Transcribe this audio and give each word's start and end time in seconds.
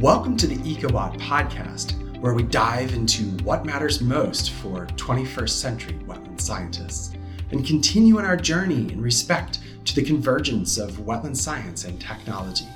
Welcome 0.00 0.36
to 0.36 0.46
the 0.46 0.56
EcoBot 0.56 1.18
podcast, 1.20 2.20
where 2.20 2.34
we 2.34 2.42
dive 2.42 2.92
into 2.92 3.22
what 3.44 3.64
matters 3.64 4.02
most 4.02 4.50
for 4.50 4.84
21st 4.88 5.48
century 5.48 5.94
wetland 6.06 6.38
scientists 6.38 7.16
and 7.50 7.64
continue 7.64 8.18
on 8.18 8.26
our 8.26 8.36
journey 8.36 8.92
in 8.92 9.00
respect 9.00 9.60
to 9.86 9.94
the 9.94 10.04
convergence 10.04 10.76
of 10.76 10.98
wetland 10.98 11.38
science 11.38 11.84
and 11.84 11.98
technology. 11.98 12.68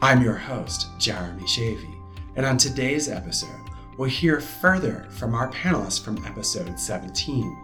I'm 0.00 0.22
your 0.22 0.36
host, 0.36 0.86
Jeremy 0.98 1.46
Schewe, 1.46 1.94
and 2.36 2.46
on 2.46 2.56
today's 2.56 3.10
episode, 3.10 3.50
we'll 3.98 4.08
hear 4.08 4.40
further 4.40 5.06
from 5.10 5.34
our 5.34 5.50
panelists 5.52 6.02
from 6.02 6.24
episode 6.24 6.80
17 6.80 7.54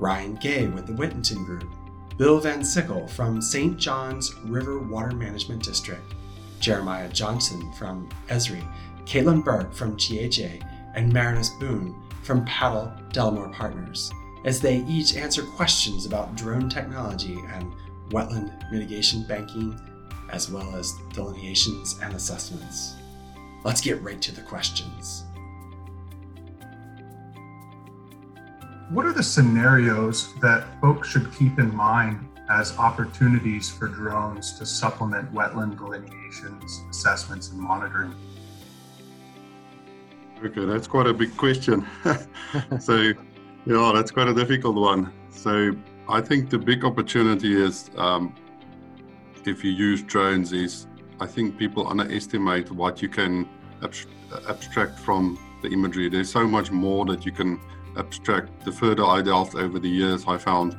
Ryan 0.00 0.34
Gay 0.34 0.66
with 0.66 0.88
the 0.88 0.92
Whitenton 0.92 1.46
Group, 1.46 1.72
Bill 2.16 2.40
VanSickle 2.40 3.08
from 3.08 3.40
St. 3.40 3.78
Johns 3.78 4.34
River 4.46 4.80
Water 4.80 5.14
Management 5.14 5.62
District, 5.62 6.14
Jeremiah 6.60 7.08
Johnson 7.08 7.72
from 7.72 8.08
Esri, 8.28 8.64
Caitlin 9.04 9.44
Burke 9.44 9.72
from 9.72 9.96
GHA, 9.96 10.64
and 10.94 11.12
Marinus 11.12 11.50
Boon 11.58 11.94
from 12.22 12.44
Pattle 12.44 12.92
Delamore 13.12 13.52
Partners, 13.52 14.10
as 14.44 14.60
they 14.60 14.84
each 14.84 15.16
answer 15.16 15.42
questions 15.42 16.06
about 16.06 16.36
drone 16.36 16.68
technology 16.68 17.38
and 17.54 17.72
wetland 18.10 18.70
mitigation 18.70 19.24
banking, 19.26 19.78
as 20.30 20.50
well 20.50 20.74
as 20.76 20.94
delineations 21.12 21.98
and 22.02 22.14
assessments. 22.14 22.96
Let's 23.64 23.80
get 23.80 24.02
right 24.02 24.20
to 24.22 24.34
the 24.34 24.42
questions. 24.42 25.24
What 28.90 29.04
are 29.04 29.12
the 29.12 29.22
scenarios 29.22 30.34
that 30.40 30.66
folks 30.80 31.08
should 31.08 31.32
keep 31.34 31.58
in 31.58 31.74
mind 31.74 32.27
as 32.50 32.76
opportunities 32.78 33.70
for 33.70 33.88
drones 33.88 34.58
to 34.58 34.64
supplement 34.66 35.32
wetland 35.32 35.76
delineations, 35.76 36.82
assessments, 36.90 37.50
and 37.50 37.60
monitoring? 37.60 38.14
Okay, 40.44 40.64
that's 40.64 40.86
quite 40.86 41.06
a 41.06 41.12
big 41.12 41.36
question. 41.36 41.86
so, 42.80 43.12
yeah, 43.66 43.92
that's 43.94 44.10
quite 44.10 44.28
a 44.28 44.34
difficult 44.34 44.76
one. 44.76 45.12
So, 45.30 45.72
I 46.08 46.20
think 46.20 46.48
the 46.48 46.58
big 46.58 46.84
opportunity 46.84 47.60
is 47.60 47.90
um, 47.96 48.34
if 49.44 49.64
you 49.64 49.72
use 49.72 50.02
drones, 50.02 50.52
is 50.52 50.86
I 51.20 51.26
think 51.26 51.58
people 51.58 51.88
underestimate 51.88 52.70
what 52.70 53.02
you 53.02 53.08
can 53.08 53.48
abstract 53.82 54.98
from 55.00 55.38
the 55.62 55.68
imagery. 55.68 56.08
There's 56.08 56.30
so 56.30 56.46
much 56.46 56.70
more 56.70 57.04
that 57.06 57.26
you 57.26 57.32
can 57.32 57.60
abstract. 57.96 58.64
The 58.64 58.72
further 58.72 59.04
I 59.04 59.22
delved 59.22 59.56
over 59.56 59.78
the 59.78 59.88
years, 59.88 60.24
I 60.26 60.38
found 60.38 60.76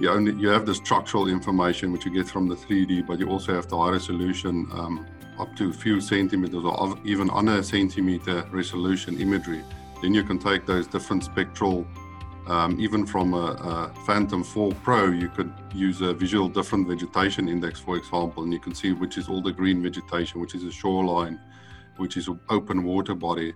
you 0.00 0.10
only 0.10 0.32
you 0.34 0.48
have 0.48 0.66
the 0.66 0.74
structural 0.74 1.28
information 1.28 1.92
which 1.92 2.04
you 2.04 2.12
get 2.12 2.28
from 2.28 2.48
the 2.48 2.54
3D, 2.54 3.06
but 3.06 3.18
you 3.18 3.28
also 3.28 3.54
have 3.54 3.68
the 3.68 3.76
high 3.76 3.90
resolution 3.90 4.68
um, 4.72 5.06
up 5.38 5.54
to 5.56 5.70
a 5.70 5.72
few 5.72 6.00
centimeters 6.00 6.64
or 6.64 6.98
even 7.04 7.30
under 7.30 7.58
a 7.58 7.62
centimeter 7.62 8.46
resolution 8.50 9.20
imagery. 9.20 9.62
Then 10.02 10.14
you 10.14 10.22
can 10.22 10.38
take 10.38 10.66
those 10.66 10.86
different 10.86 11.24
spectral, 11.24 11.86
um, 12.46 12.78
even 12.80 13.06
from 13.06 13.34
a, 13.34 13.36
a, 13.36 13.92
Phantom 14.06 14.44
4 14.44 14.72
Pro, 14.84 15.10
you 15.10 15.28
could 15.28 15.52
use 15.74 16.00
a 16.00 16.14
visual 16.14 16.48
different 16.48 16.86
vegetation 16.88 17.48
index, 17.48 17.80
for 17.80 17.96
example, 17.96 18.44
and 18.44 18.52
you 18.52 18.60
can 18.60 18.74
see 18.74 18.92
which 18.92 19.18
is 19.18 19.28
all 19.28 19.42
the 19.42 19.52
green 19.52 19.82
vegetation, 19.82 20.40
which 20.40 20.54
is 20.54 20.64
a 20.64 20.70
shoreline, 20.70 21.40
which 21.96 22.16
is 22.16 22.28
an 22.28 22.38
open 22.48 22.84
water 22.84 23.14
body. 23.14 23.52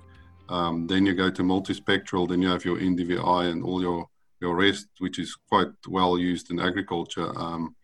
Um, 0.48 0.86
then 0.86 1.06
you 1.06 1.14
go 1.14 1.30
to 1.30 1.42
multispectral, 1.42 2.28
then 2.28 2.42
you 2.42 2.48
have 2.48 2.64
your 2.64 2.76
NDVI 2.76 3.50
and 3.50 3.62
all 3.62 3.80
your 3.80 4.08
your 4.42 4.56
rest, 4.56 4.88
which 4.98 5.18
is 5.18 5.36
quite 5.48 5.68
well 5.88 6.18
used 6.18 6.50
in 6.50 6.60
agriculture, 6.60 7.32
um, 7.38 7.74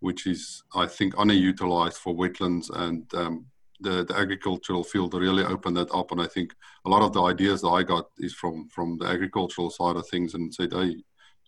which 0.00 0.26
is, 0.26 0.62
I 0.74 0.86
think, 0.86 1.14
underutilized 1.14 1.98
for 1.98 2.14
wetlands. 2.14 2.68
And 2.74 3.12
um, 3.14 3.46
the, 3.80 4.04
the 4.04 4.16
agricultural 4.16 4.84
field 4.84 5.14
really 5.14 5.44
opened 5.44 5.76
that 5.76 5.94
up. 5.94 6.12
And 6.12 6.20
I 6.20 6.26
think 6.26 6.52
a 6.84 6.90
lot 6.90 7.02
of 7.02 7.12
the 7.12 7.22
ideas 7.22 7.62
that 7.62 7.68
I 7.68 7.82
got 7.82 8.06
is 8.18 8.34
from, 8.34 8.68
from 8.68 8.98
the 8.98 9.06
agricultural 9.06 9.70
side 9.70 9.96
of 9.96 10.06
things 10.08 10.34
and 10.34 10.52
said, 10.52 10.72
hey, 10.72 10.96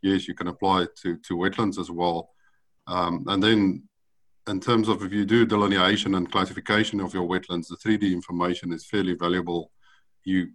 yes, 0.03 0.29
you 0.29 0.35
can 0.35 0.49
apply 0.49 0.83
it 0.83 0.97
to, 1.03 1.17
to 1.17 1.37
wetlands 1.37 1.79
as 1.79 1.91
well. 1.91 2.31
Um, 2.87 3.25
and 3.29 3.43
then 3.43 3.83
in 4.49 4.61
terms 4.61 4.89
of 4.89 5.03
if 5.03 5.13
you 5.13 5.25
do 5.25 5.47
delineation 5.47 6.15
and 6.15 6.31
classification 6.31 7.01
of 7.01 7.15
your 7.15 7.29
wetlands, 7.29 7.69
the 7.69 7.77
3D 7.77 8.13
information 8.13 8.73
is 8.73 8.87
fairly 8.87 9.15
valuable. 9.15 9.71
You 10.25 10.49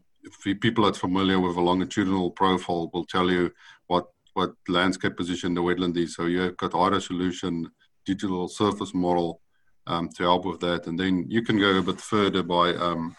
people 0.62 0.86
that's 0.86 0.98
familiar 0.98 1.40
with 1.40 1.56
a 1.58 1.62
longitudinal 1.62 2.32
profile 2.32 2.90
will 2.94 3.06
tell 3.06 3.30
you 3.30 3.52
what 3.88 4.08
what 4.34 4.54
landscape 4.68 5.18
position 5.18 5.56
the 5.56 5.62
wetland 5.62 5.98
is. 5.98 6.16
So 6.16 6.26
you've 6.26 6.58
got 6.58 6.74
high 6.74 6.90
resolution 6.90 7.70
digital 8.06 8.48
surface 8.48 8.94
model 8.94 9.42
um, 9.88 10.10
to 10.16 10.24
help 10.24 10.46
with 10.46 10.60
that, 10.60 10.88
and 10.88 11.00
then 11.00 11.26
you 11.28 11.42
can 11.42 11.58
go 11.58 11.78
a 11.78 11.82
bit 11.82 12.00
further 12.00 12.44
by 12.44 12.70
um, 12.76 13.16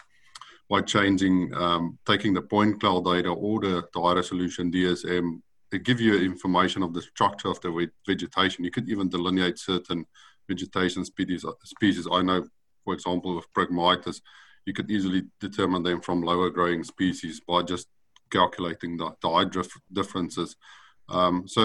by 0.69 0.81
changing 0.81 1.53
um, 1.55 1.97
taking 2.05 2.33
the 2.33 2.41
point 2.41 2.79
cloud 2.79 3.05
data 3.05 3.29
or 3.29 3.59
the, 3.59 3.83
the 3.93 4.01
high 4.01 4.13
resolution 4.13 4.71
DSM. 4.71 5.41
to 5.71 5.79
give 5.79 5.99
you 6.01 6.13
information 6.19 6.81
of 6.83 6.93
the 6.93 7.01
structure 7.01 7.49
of 7.49 7.59
the 7.61 7.89
vegetation. 8.07 8.63
You 8.63 8.71
could 8.71 8.89
even 8.89 9.09
delineate 9.09 9.59
certain 9.59 10.05
vegetation 10.47 11.05
species. 11.05 11.45
Species 11.63 12.07
I 12.11 12.21
know, 12.21 12.47
for 12.83 12.93
example, 12.93 13.35
with 13.35 13.51
Phragmites, 13.53 14.21
you 14.69 14.73
could 14.77 14.91
easily 14.91 15.23
determine 15.39 15.81
them 15.81 15.99
from 15.99 16.21
lower 16.21 16.49
growing 16.51 16.83
species 16.83 17.41
by 17.51 17.63
just 17.63 17.87
calculating 18.29 18.97
the, 18.97 19.09
the 19.23 19.29
height 19.35 19.51
differences. 19.91 20.55
Um, 21.17 21.47
so 21.47 21.63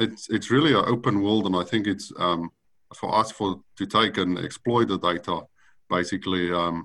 it's 0.00 0.28
it's 0.30 0.50
really 0.50 0.72
an 0.72 0.84
open 0.94 1.22
world, 1.22 1.46
and 1.46 1.54
I 1.54 1.62
think 1.70 1.86
it's 1.86 2.12
um, 2.18 2.50
for 3.00 3.14
us 3.20 3.30
for 3.30 3.60
to 3.78 3.86
take 3.86 4.18
and 4.22 4.36
exploit 4.38 4.88
the 4.88 4.98
data. 4.98 5.42
Basically, 5.88 6.44
um, 6.62 6.76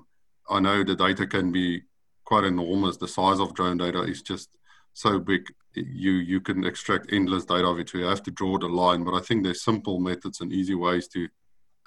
I 0.48 0.60
know 0.60 0.84
the 0.84 0.94
data 0.94 1.26
can 1.26 1.50
be 1.50 1.82
quite 2.24 2.44
enormous. 2.44 2.96
The 2.96 3.08
size 3.08 3.40
of 3.40 3.54
drone 3.54 3.78
data 3.78 4.02
is 4.02 4.22
just 4.22 4.48
so 4.92 5.18
big. 5.18 5.42
You 5.74 6.12
you 6.32 6.40
can 6.40 6.64
extract 6.64 7.12
endless 7.12 7.44
data 7.44 7.66
of 7.66 7.80
it. 7.80 7.92
You 7.92 8.04
have 8.04 8.22
to 8.22 8.30
draw 8.30 8.56
the 8.58 8.68
line. 8.68 9.02
But 9.02 9.14
I 9.14 9.20
think 9.26 9.42
there's 9.42 9.64
simple 9.64 9.98
methods 9.98 10.40
and 10.40 10.52
easy 10.52 10.76
ways 10.76 11.08
to 11.08 11.28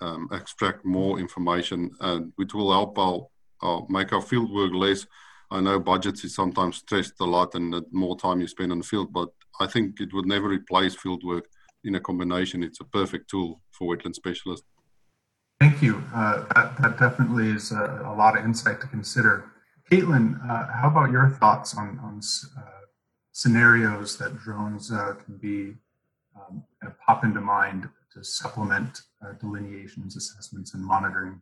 um, 0.02 0.28
extract 0.34 0.84
more 0.84 1.18
information, 1.26 1.92
and 2.02 2.34
which 2.36 2.54
will 2.54 2.74
help 2.74 2.98
our 2.98 3.20
uh, 3.62 3.82
make 3.90 4.14
our 4.14 4.22
field 4.22 4.52
work 4.52 4.74
less. 4.74 5.06
I 5.52 5.62
know 5.62 5.80
budgets 5.80 6.24
is 6.24 6.36
sometimes 6.36 6.78
stressed 6.78 7.20
a 7.20 7.26
lot 7.26 7.56
and 7.56 7.74
the 7.74 7.84
more 7.92 8.18
time 8.18 8.40
you 8.40 8.48
spend 8.48 8.72
on 8.72 8.80
the 8.80 8.84
field, 8.84 9.12
but 9.12 9.30
I 9.60 9.68
think 9.68 10.00
it 10.00 10.14
would 10.14 10.26
never 10.26 10.48
replace 10.48 10.96
field 10.96 11.24
work 11.24 11.46
in 11.84 11.96
a 11.96 12.00
combination. 12.00 12.64
It's 12.64 12.82
a 12.82 12.86
perfect 12.86 13.30
tool 13.30 13.62
for 13.72 13.96
wetland 13.96 14.16
specialists. 14.16 14.68
Thank 15.60 15.82
you. 15.82 16.04
Uh, 16.14 16.46
that, 16.56 16.82
that, 16.82 17.00
definitely 17.00 17.50
is 17.50 17.72
a, 17.72 18.04
a, 18.06 18.16
lot 18.16 18.38
of 18.38 18.46
insight 18.46 18.80
to 18.80 18.88
consider. 18.88 19.52
Caitlin, 19.92 20.40
uh, 20.50 20.68
how 20.72 20.88
about 20.88 21.12
your 21.12 21.30
thoughts 21.30 21.76
on, 21.76 22.00
on 22.02 22.22
uh, 22.58 22.62
scenarios 23.34 24.18
that 24.20 24.38
drones 24.38 24.92
uh, 24.92 25.16
can 25.26 25.38
be 25.38 25.74
um, 26.36 26.64
kind 26.82 26.94
of 26.94 27.00
pop 27.00 27.26
into 27.26 27.42
mind 27.42 27.90
to 28.14 28.24
supplement 28.24 29.02
uh, 29.22 29.34
delineations, 29.34 30.16
assessments, 30.16 30.74
and 30.76 30.84
monitoring? 30.84 31.42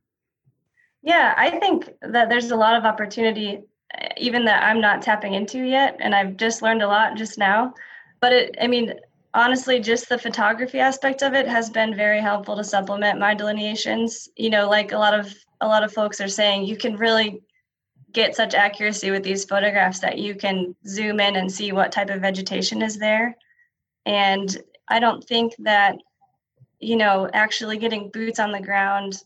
Yeah, 1.02 1.34
I 1.38 1.52
think 1.60 1.90
that 2.02 2.30
there's 2.30 2.52
a 2.52 2.56
lot 2.56 2.76
of 2.76 2.84
opportunity, 2.86 3.62
eh, 3.94 4.10
even 4.18 4.46
that 4.46 4.64
I'm 4.64 4.82
not 4.82 5.02
tapping 5.02 5.34
into 5.34 5.64
yet. 5.64 5.98
And 6.00 6.14
I've 6.16 6.38
just 6.38 6.62
learned 6.62 6.82
a 6.82 6.88
lot 6.88 7.16
just 7.16 7.38
now. 7.38 7.74
But 8.20 8.34
it, 8.34 8.58
I 8.62 8.68
mean, 8.68 8.94
honestly, 9.34 9.80
just 9.80 10.10
the 10.10 10.18
photography 10.18 10.80
aspect 10.80 11.22
of 11.22 11.34
it 11.34 11.48
has 11.48 11.70
been 11.70 11.96
very 11.96 12.20
helpful 12.20 12.56
to 12.56 12.64
supplement 12.64 13.20
my 13.20 13.34
delineations. 13.34 14.28
You 14.36 14.50
know, 14.50 14.70
like 14.70 14.92
a 14.92 14.98
lot 14.98 15.18
of 15.18 15.34
a 15.62 15.68
lot 15.68 15.84
of 15.84 15.94
folks 15.94 16.22
are 16.22 16.28
saying, 16.28 16.66
you 16.66 16.78
can 16.78 16.98
really 16.98 17.42
get 18.12 18.36
such 18.36 18.54
accuracy 18.54 19.12
with 19.12 19.24
these 19.24 19.46
photographs 19.46 20.00
that 20.00 20.18
you 20.18 20.36
can 20.36 20.76
zoom 20.88 21.20
in 21.20 21.36
and 21.36 21.52
see 21.52 21.72
what 21.72 21.92
type 21.92 22.10
of 22.10 22.22
vegetation 22.22 22.82
is 22.82 22.98
there. 22.98 23.36
And 24.06 24.56
I 24.88 25.00
don't 25.00 25.24
think 25.24 25.54
that, 25.60 25.98
you 26.80 26.96
know, 26.96 27.30
actually 27.34 27.78
getting 27.78 28.10
boots 28.10 28.40
on 28.40 28.52
the 28.52 28.62
ground 28.62 29.22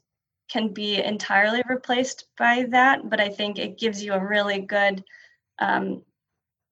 can 0.52 0.68
be 0.68 1.02
entirely 1.02 1.64
replaced 1.70 2.26
by 2.38 2.66
that, 2.70 3.10
but 3.10 3.22
I 3.22 3.30
think 3.30 3.58
it 3.58 3.80
gives 3.80 4.04
you 4.04 4.14
a 4.14 4.26
really 4.26 4.60
good 4.60 5.04
um, 5.60 6.02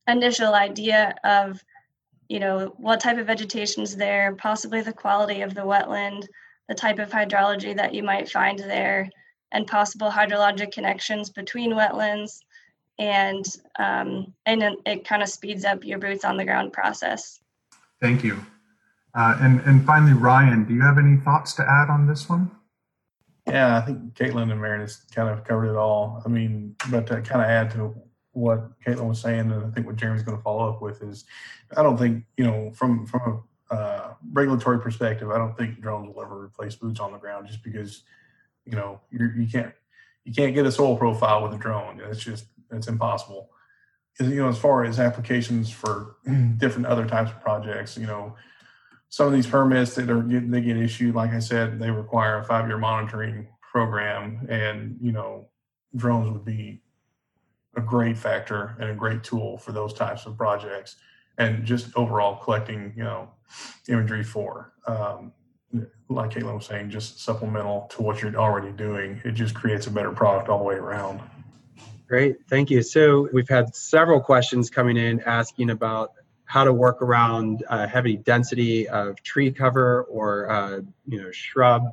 initial 0.07 0.53
idea 0.53 1.15
of, 1.23 1.63
you 2.27 2.39
know, 2.39 2.73
what 2.77 2.99
type 2.99 3.17
of 3.17 3.27
vegetation 3.27 3.83
is 3.83 3.95
there, 3.95 4.35
possibly 4.35 4.81
the 4.81 4.91
quality 4.91 5.41
of 5.41 5.53
the 5.53 5.61
wetland, 5.61 6.27
the 6.67 6.75
type 6.75 6.99
of 6.99 7.09
hydrology 7.09 7.75
that 7.75 7.93
you 7.93 8.03
might 8.03 8.29
find 8.29 8.59
there, 8.59 9.09
and 9.51 9.65
possible 9.65 10.09
hydrologic 10.09 10.71
connections 10.73 11.29
between 11.29 11.71
wetlands. 11.71 12.39
And 12.99 13.45
um, 13.79 14.33
and 14.45 14.61
it, 14.85 15.05
kind 15.05 15.23
of 15.23 15.29
speeds 15.29 15.63
up 15.63 15.85
your 15.85 15.99
boots 15.99 16.25
on 16.25 16.35
the 16.35 16.43
ground 16.43 16.73
process. 16.73 17.39
Thank 18.01 18.25
you. 18.25 18.45
Uh, 19.15 19.37
and 19.39 19.61
and 19.61 19.85
finally, 19.85 20.11
Ryan, 20.11 20.65
do 20.65 20.73
you 20.73 20.81
have 20.81 20.97
any 20.97 21.15
thoughts 21.15 21.53
to 21.53 21.63
add 21.63 21.89
on 21.89 22.07
this 22.07 22.27
one? 22.27 22.51
Yeah, 23.47 23.77
I 23.77 23.81
think 23.81 24.13
Caitlin 24.13 24.51
and 24.51 24.61
Marinus 24.61 25.05
kind 25.13 25.29
of 25.29 25.43
covered 25.43 25.71
it 25.71 25.75
all. 25.75 26.21
I 26.25 26.29
mean, 26.29 26.75
but 26.91 27.07
to 27.07 27.21
kind 27.21 27.41
of 27.41 27.49
add 27.49 27.71
to 27.71 27.95
what 28.33 28.79
Caitlin 28.81 29.07
was 29.07 29.21
saying, 29.21 29.51
and 29.51 29.65
I 29.65 29.69
think 29.71 29.87
what 29.87 29.95
Jeremy's 29.95 30.23
going 30.23 30.37
to 30.37 30.43
follow 30.43 30.69
up 30.69 30.81
with 30.81 31.01
is, 31.01 31.25
I 31.75 31.83
don't 31.83 31.97
think 31.97 32.25
you 32.37 32.45
know 32.45 32.71
from 32.73 33.05
from 33.05 33.43
a 33.71 33.73
uh, 33.73 34.13
regulatory 34.31 34.79
perspective, 34.79 35.29
I 35.29 35.37
don't 35.37 35.57
think 35.57 35.81
drones 35.81 36.13
will 36.13 36.23
ever 36.23 36.43
replace 36.43 36.75
boots 36.75 36.99
on 36.99 37.11
the 37.11 37.17
ground 37.17 37.47
just 37.47 37.63
because 37.63 38.03
you 38.65 38.75
know 38.75 39.01
you're, 39.11 39.35
you 39.35 39.47
can't 39.47 39.73
you 40.25 40.33
can't 40.33 40.53
get 40.53 40.65
a 40.65 40.71
soil 40.71 40.97
profile 40.97 41.43
with 41.43 41.53
a 41.53 41.57
drone. 41.57 42.01
It's 42.03 42.23
just 42.23 42.45
it's 42.71 42.87
impossible. 42.87 43.49
You 44.19 44.35
know, 44.35 44.49
as 44.49 44.57
far 44.57 44.83
as 44.83 44.99
applications 44.99 45.69
for 45.71 46.17
different 46.57 46.87
other 46.87 47.05
types 47.05 47.31
of 47.31 47.41
projects, 47.41 47.97
you 47.97 48.05
know, 48.05 48.35
some 49.09 49.27
of 49.27 49.33
these 49.33 49.47
permits 49.47 49.95
that 49.95 50.09
are 50.09 50.21
they 50.21 50.61
get 50.61 50.77
issued, 50.77 51.15
like 51.15 51.31
I 51.31 51.39
said, 51.39 51.79
they 51.79 51.89
require 51.89 52.37
a 52.37 52.43
five-year 52.43 52.77
monitoring 52.77 53.47
program, 53.71 54.47
and 54.49 54.97
you 55.01 55.11
know, 55.11 55.47
drones 55.95 56.29
would 56.29 56.45
be 56.45 56.81
a 57.75 57.81
great 57.81 58.17
factor 58.17 58.75
and 58.79 58.89
a 58.89 58.95
great 58.95 59.23
tool 59.23 59.57
for 59.57 59.71
those 59.71 59.93
types 59.93 60.25
of 60.25 60.37
projects, 60.37 60.95
and 61.37 61.65
just 61.65 61.95
overall 61.95 62.35
collecting, 62.35 62.93
you 62.95 63.03
know, 63.03 63.29
imagery 63.87 64.23
for. 64.23 64.73
Um, 64.85 65.33
like 66.09 66.31
Caitlin 66.31 66.55
was 66.55 66.65
saying, 66.65 66.89
just 66.89 67.21
supplemental 67.21 67.87
to 67.91 68.01
what 68.01 68.21
you're 68.21 68.35
already 68.35 68.71
doing. 68.71 69.21
It 69.23 69.31
just 69.31 69.53
creates 69.53 69.85
a 69.85 69.91
better 69.91 70.11
product 70.11 70.49
all 70.49 70.57
the 70.57 70.63
way 70.63 70.75
around. 70.75 71.21
Great, 72.07 72.37
thank 72.49 72.71
you. 72.71 72.81
So 72.81 73.29
we've 73.31 73.49
had 73.49 73.75
several 73.75 74.19
questions 74.19 74.71
coming 74.71 74.97
in 74.97 75.19
asking 75.21 75.69
about 75.69 76.13
how 76.49 76.63
to 76.63 76.73
work 76.73 76.99
around 77.03 77.63
uh, 77.69 77.85
heavy 77.85 78.17
density 78.17 78.89
of 78.89 79.21
tree 79.21 79.51
cover 79.51 80.01
or 80.05 80.49
uh, 80.49 80.81
you 81.07 81.21
know 81.21 81.29
shrub 81.29 81.83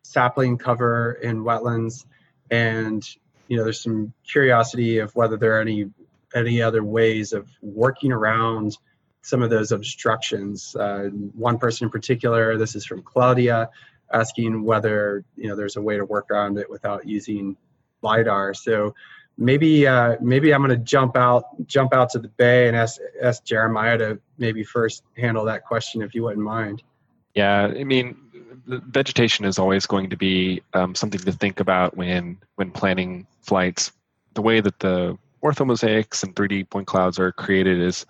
sapling 0.00 0.56
cover 0.56 1.18
in 1.22 1.44
wetlands. 1.44 2.06
And 2.50 3.06
you 3.48 3.58
know 3.58 3.64
there's 3.64 3.82
some 3.82 4.14
curiosity 4.26 5.00
of 5.00 5.14
whether 5.14 5.36
there 5.36 5.58
are 5.58 5.60
any 5.60 5.90
any 6.34 6.62
other 6.62 6.82
ways 6.82 7.34
of 7.34 7.46
working 7.60 8.10
around 8.10 8.78
some 9.20 9.42
of 9.42 9.50
those 9.50 9.70
obstructions. 9.70 10.74
Uh, 10.74 11.10
one 11.34 11.58
person 11.58 11.84
in 11.84 11.90
particular 11.90 12.56
this 12.56 12.74
is 12.74 12.86
from 12.86 13.02
claudia 13.02 13.68
asking 14.14 14.64
whether 14.64 15.26
you 15.36 15.48
know 15.48 15.56
there's 15.56 15.76
a 15.76 15.82
way 15.82 15.98
to 15.98 16.06
work 16.06 16.30
around 16.30 16.56
it 16.56 16.70
without 16.70 17.06
using 17.06 17.54
lidar. 18.00 18.54
So 18.54 18.94
maybe 19.38 19.86
uh, 19.86 20.16
maybe 20.20 20.52
I'm 20.52 20.62
going 20.62 20.76
to 20.76 20.84
jump 20.84 21.16
out 21.16 21.44
jump 21.66 21.94
out 21.94 22.10
to 22.10 22.18
the 22.18 22.28
bay 22.28 22.68
and 22.68 22.76
ask 22.76 23.00
ask 23.22 23.44
Jeremiah 23.44 23.98
to 23.98 24.18
maybe 24.38 24.64
first 24.64 25.02
handle 25.16 25.44
that 25.44 25.64
question 25.64 26.02
if 26.02 26.14
you 26.14 26.22
wouldn't 26.22 26.44
mind. 26.44 26.82
Yeah, 27.34 27.66
I 27.66 27.84
mean, 27.84 28.16
vegetation 28.66 29.44
is 29.44 29.58
always 29.58 29.86
going 29.86 30.10
to 30.10 30.16
be 30.16 30.62
um, 30.72 30.94
something 30.94 31.20
to 31.20 31.32
think 31.32 31.60
about 31.60 31.96
when 31.96 32.38
when 32.56 32.70
planning 32.70 33.26
flights. 33.42 33.92
The 34.34 34.42
way 34.42 34.60
that 34.60 34.78
the 34.80 35.18
orthomosaics 35.42 36.22
and 36.22 36.34
3D 36.34 36.68
point 36.70 36.86
clouds 36.86 37.18
are 37.18 37.32
created 37.32 37.80
is 37.80 38.06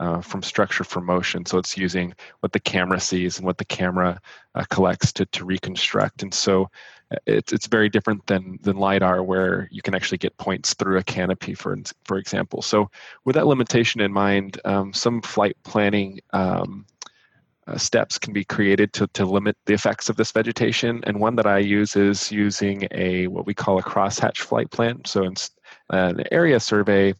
uh, 0.00 0.20
from 0.20 0.42
structure 0.42 0.84
from 0.84 1.06
motion. 1.06 1.44
So 1.44 1.58
it's 1.58 1.76
using 1.76 2.14
what 2.40 2.52
the 2.52 2.60
camera 2.60 3.00
sees 3.00 3.38
and 3.38 3.46
what 3.46 3.58
the 3.58 3.64
camera 3.64 4.20
uh, 4.54 4.64
collects 4.70 5.12
to, 5.14 5.26
to 5.26 5.44
reconstruct. 5.44 6.22
And 6.22 6.32
so 6.32 6.70
it's 7.26 7.52
it's 7.52 7.66
very 7.66 7.88
different 7.88 8.26
than 8.26 8.58
than 8.62 8.76
lidar 8.76 9.22
where 9.22 9.68
you 9.70 9.82
can 9.82 9.94
actually 9.94 10.18
get 10.18 10.36
points 10.36 10.74
through 10.74 10.98
a 10.98 11.02
canopy 11.02 11.54
for 11.54 11.76
for 12.04 12.18
example 12.18 12.60
so 12.60 12.90
with 13.24 13.34
that 13.34 13.46
limitation 13.46 14.00
in 14.00 14.12
mind 14.12 14.60
um, 14.64 14.92
some 14.92 15.22
flight 15.22 15.56
planning 15.64 16.20
um, 16.32 16.84
uh, 17.66 17.76
steps 17.76 18.18
can 18.18 18.32
be 18.32 18.44
created 18.44 18.92
to, 18.92 19.06
to 19.08 19.24
limit 19.24 19.56
the 19.66 19.74
effects 19.74 20.08
of 20.08 20.16
this 20.16 20.32
vegetation 20.32 21.02
and 21.06 21.18
one 21.18 21.36
that 21.36 21.46
i 21.46 21.58
use 21.58 21.96
is 21.96 22.30
using 22.30 22.86
a 22.90 23.26
what 23.28 23.46
we 23.46 23.54
call 23.54 23.78
a 23.78 23.82
crosshatch 23.82 24.38
flight 24.38 24.70
plan 24.70 25.00
so 25.06 25.22
in 25.24 25.34
uh, 25.92 26.12
an 26.14 26.24
area 26.30 26.60
survey 26.60 27.14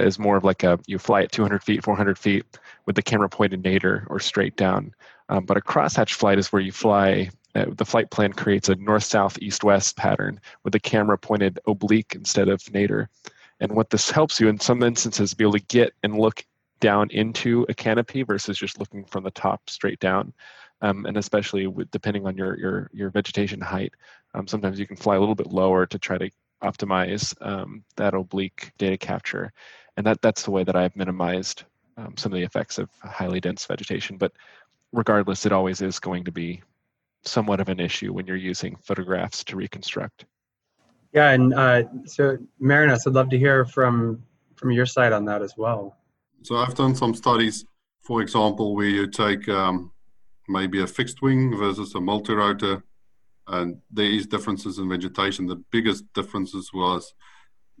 is 0.00 0.18
more 0.18 0.36
of 0.36 0.44
like 0.44 0.62
a 0.62 0.78
you 0.86 0.98
fly 0.98 1.22
at 1.22 1.32
200 1.32 1.62
feet 1.62 1.82
400 1.82 2.18
feet 2.18 2.44
with 2.86 2.96
the 2.96 3.02
camera 3.02 3.28
pointed 3.28 3.62
nadir 3.62 4.06
or 4.08 4.20
straight 4.20 4.56
down. 4.56 4.94
Um, 5.28 5.44
but 5.44 5.56
a 5.56 5.60
crosshatch 5.60 6.14
flight 6.14 6.38
is 6.38 6.52
where 6.52 6.62
you 6.62 6.72
fly 6.72 7.30
uh, 7.54 7.66
the 7.76 7.84
flight 7.84 8.10
plan 8.10 8.32
creates 8.32 8.68
a 8.68 8.74
north 8.76 9.04
south 9.04 9.38
east 9.40 9.64
west 9.64 9.96
pattern 9.96 10.40
with 10.64 10.72
the 10.72 10.80
camera 10.80 11.16
pointed 11.16 11.58
oblique 11.66 12.14
instead 12.14 12.48
of 12.48 12.72
nadir. 12.72 13.08
And 13.60 13.72
what 13.72 13.90
this 13.90 14.10
helps 14.10 14.40
you 14.40 14.48
in 14.48 14.58
some 14.58 14.82
instances 14.82 15.34
be 15.34 15.44
able 15.44 15.52
to 15.52 15.60
get 15.60 15.92
and 16.02 16.18
look 16.18 16.44
down 16.80 17.08
into 17.10 17.64
a 17.68 17.74
canopy 17.74 18.22
versus 18.22 18.58
just 18.58 18.78
looking 18.78 19.04
from 19.04 19.24
the 19.24 19.30
top 19.30 19.70
straight 19.70 20.00
down. 20.00 20.32
Um, 20.82 21.06
and 21.06 21.16
especially 21.16 21.66
with, 21.66 21.90
depending 21.92 22.26
on 22.26 22.36
your 22.36 22.58
your 22.58 22.90
your 22.92 23.10
vegetation 23.10 23.60
height 23.60 23.92
um, 24.34 24.46
sometimes 24.46 24.78
you 24.78 24.86
can 24.86 24.96
fly 24.96 25.16
a 25.16 25.20
little 25.20 25.34
bit 25.34 25.46
lower 25.46 25.86
to 25.86 25.98
try 25.98 26.18
to 26.18 26.30
optimize 26.62 27.34
um, 27.46 27.84
that 27.96 28.14
oblique 28.14 28.72
data 28.78 28.96
capture 28.96 29.52
and 29.96 30.06
that 30.06 30.20
that's 30.22 30.42
the 30.44 30.50
way 30.50 30.64
that 30.64 30.76
i've 30.76 30.94
minimized 30.96 31.64
um, 31.96 32.16
some 32.16 32.32
of 32.32 32.38
the 32.38 32.44
effects 32.44 32.78
of 32.78 32.88
highly 33.02 33.40
dense 33.40 33.64
vegetation 33.66 34.16
but 34.16 34.32
regardless 34.92 35.46
it 35.46 35.52
always 35.52 35.80
is 35.82 35.98
going 35.98 36.24
to 36.24 36.32
be 36.32 36.62
somewhat 37.26 37.60
of 37.60 37.68
an 37.68 37.80
issue 37.80 38.12
when 38.12 38.26
you're 38.26 38.36
using 38.36 38.76
photographs 38.76 39.44
to 39.44 39.56
reconstruct. 39.56 40.26
Yeah, 41.12 41.30
and 41.30 41.54
uh, 41.54 41.84
so 42.06 42.38
Marinus, 42.58 43.06
I'd 43.06 43.14
love 43.14 43.30
to 43.30 43.38
hear 43.38 43.64
from 43.64 44.22
from 44.56 44.70
your 44.70 44.86
side 44.86 45.12
on 45.12 45.24
that 45.26 45.42
as 45.42 45.54
well. 45.56 45.96
So 46.42 46.56
I've 46.56 46.74
done 46.74 46.94
some 46.94 47.14
studies, 47.14 47.64
for 48.02 48.22
example, 48.22 48.74
where 48.74 48.88
you 48.88 49.06
take 49.08 49.48
um, 49.48 49.92
maybe 50.48 50.82
a 50.82 50.86
fixed 50.86 51.22
wing 51.22 51.56
versus 51.56 51.94
a 51.94 52.00
multi-rotor, 52.00 52.82
and 53.48 53.78
there 53.90 54.10
is 54.10 54.26
differences 54.26 54.78
in 54.78 54.88
vegetation. 54.88 55.46
The 55.46 55.62
biggest 55.70 56.04
differences 56.14 56.70
was 56.72 57.14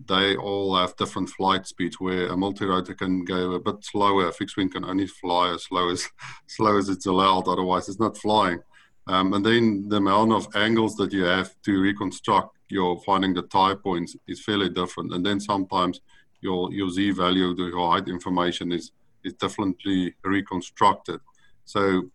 they 0.06 0.36
all 0.36 0.76
have 0.76 0.96
different 0.96 1.28
flight 1.28 1.66
speeds 1.66 2.00
where 2.00 2.26
a 2.28 2.36
multi-rotor 2.36 2.94
can 2.94 3.24
go 3.24 3.52
a 3.52 3.60
bit 3.60 3.76
slower 3.82 4.28
a 4.28 4.32
fixed 4.32 4.56
wing 4.56 4.68
can 4.68 4.84
only 4.84 5.06
fly 5.06 5.52
as 5.54 5.64
slow 5.64 5.88
as 5.90 6.08
slow 6.46 6.76
as 6.76 6.88
it's 6.88 7.06
allowed 7.06 7.46
otherwise 7.46 7.88
it's 7.88 8.00
not 8.00 8.16
flying 8.18 8.60
um, 9.06 9.34
and 9.34 9.44
then 9.44 9.88
the 9.88 9.96
amount 9.96 10.32
of 10.32 10.48
angles 10.54 10.96
that 10.96 11.12
you 11.12 11.24
have 11.24 11.54
to 11.62 11.80
reconstruct 11.80 12.56
your 12.68 13.00
finding 13.02 13.34
the 13.34 13.42
tie 13.42 13.74
points 13.74 14.16
is 14.26 14.42
fairly 14.42 14.68
different. 14.68 15.12
And 15.12 15.24
then 15.24 15.40
sometimes 15.40 16.00
your 16.40 16.72
your 16.72 16.90
z 16.90 17.10
value, 17.10 17.54
the 17.54 17.70
height 17.76 18.08
information 18.08 18.72
is 18.72 18.92
is 19.22 19.34
differently 19.34 20.14
reconstructed. 20.24 21.20
So 21.64 22.10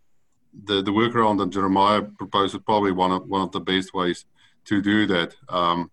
the 0.66 0.82
the 0.82 0.92
workaround 0.92 1.38
that 1.40 1.52
Jeremiah 1.52 2.02
proposed 2.02 2.56
is 2.56 2.62
probably 2.66 2.92
one 2.92 3.12
of 3.12 3.28
one 3.28 3.42
of 3.42 3.52
the 3.52 3.60
best 3.60 3.94
ways 3.94 4.26
to 4.66 4.82
do 4.82 5.06
that. 5.08 5.36
Um, 5.48 5.92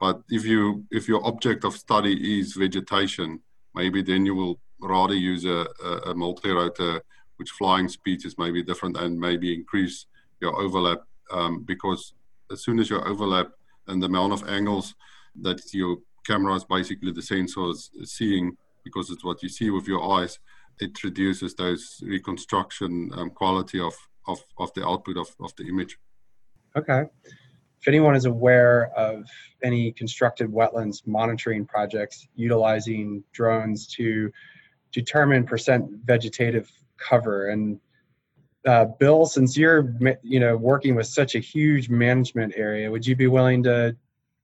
but 0.00 0.22
if 0.30 0.44
you 0.44 0.84
if 0.90 1.08
your 1.08 1.26
object 1.26 1.64
of 1.64 1.74
study 1.74 2.40
is 2.40 2.54
vegetation, 2.54 3.40
maybe 3.74 4.02
then 4.02 4.24
you 4.26 4.34
will 4.34 4.60
rather 4.80 5.14
use 5.14 5.44
a, 5.44 5.66
a, 5.84 6.10
a 6.10 6.14
multi-rotor 6.14 7.02
which 7.36 7.50
flying 7.50 7.88
speed 7.88 8.24
is 8.24 8.38
maybe 8.38 8.62
different 8.62 8.96
and 8.96 9.18
maybe 9.18 9.54
increase 9.54 10.06
your 10.40 10.54
overlap 10.60 11.02
um, 11.32 11.62
because 11.62 12.14
as 12.50 12.62
soon 12.62 12.78
as 12.78 12.90
you 12.90 13.00
overlap 13.00 13.48
and 13.88 14.02
the 14.02 14.06
amount 14.06 14.32
of 14.32 14.48
angles 14.48 14.94
that 15.40 15.60
your 15.72 15.96
camera 16.26 16.54
is 16.54 16.64
basically 16.64 17.12
the 17.12 17.22
sensor 17.22 17.70
is 17.70 17.90
seeing 18.04 18.56
because 18.84 19.10
it's 19.10 19.24
what 19.24 19.42
you 19.42 19.48
see 19.48 19.70
with 19.70 19.86
your 19.86 20.02
eyes, 20.18 20.38
it 20.80 21.02
reduces 21.02 21.54
those 21.54 22.00
reconstruction 22.02 23.10
um, 23.14 23.30
quality 23.30 23.80
of, 23.80 23.94
of, 24.26 24.38
of 24.58 24.72
the 24.74 24.86
output 24.86 25.16
of, 25.16 25.28
of 25.40 25.54
the 25.56 25.64
image. 25.64 25.98
Okay. 26.76 27.04
If 27.80 27.88
anyone 27.88 28.16
is 28.16 28.24
aware 28.24 28.90
of 28.96 29.24
any 29.62 29.92
constructed 29.92 30.48
wetlands 30.50 31.06
monitoring 31.06 31.64
projects 31.64 32.26
utilizing 32.34 33.22
drones 33.32 33.86
to 33.94 34.32
determine 34.92 35.44
percent 35.44 35.90
vegetative 36.04 36.70
cover 36.96 37.48
and 37.48 37.78
uh, 38.66 38.86
Bill, 38.98 39.24
since 39.24 39.56
you're 39.56 39.94
you 40.22 40.40
know 40.40 40.56
working 40.56 40.94
with 40.94 41.06
such 41.06 41.34
a 41.34 41.38
huge 41.38 41.88
management 41.88 42.52
area, 42.56 42.90
would 42.90 43.06
you 43.06 43.16
be 43.16 43.26
willing 43.26 43.62
to 43.62 43.96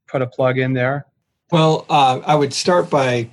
put 0.06 0.22
a 0.22 0.26
plug 0.26 0.58
in 0.58 0.72
there? 0.72 1.06
Well, 1.50 1.84
uh, 1.90 2.20
I 2.24 2.34
would 2.34 2.52
start 2.52 2.88
by 2.88 3.28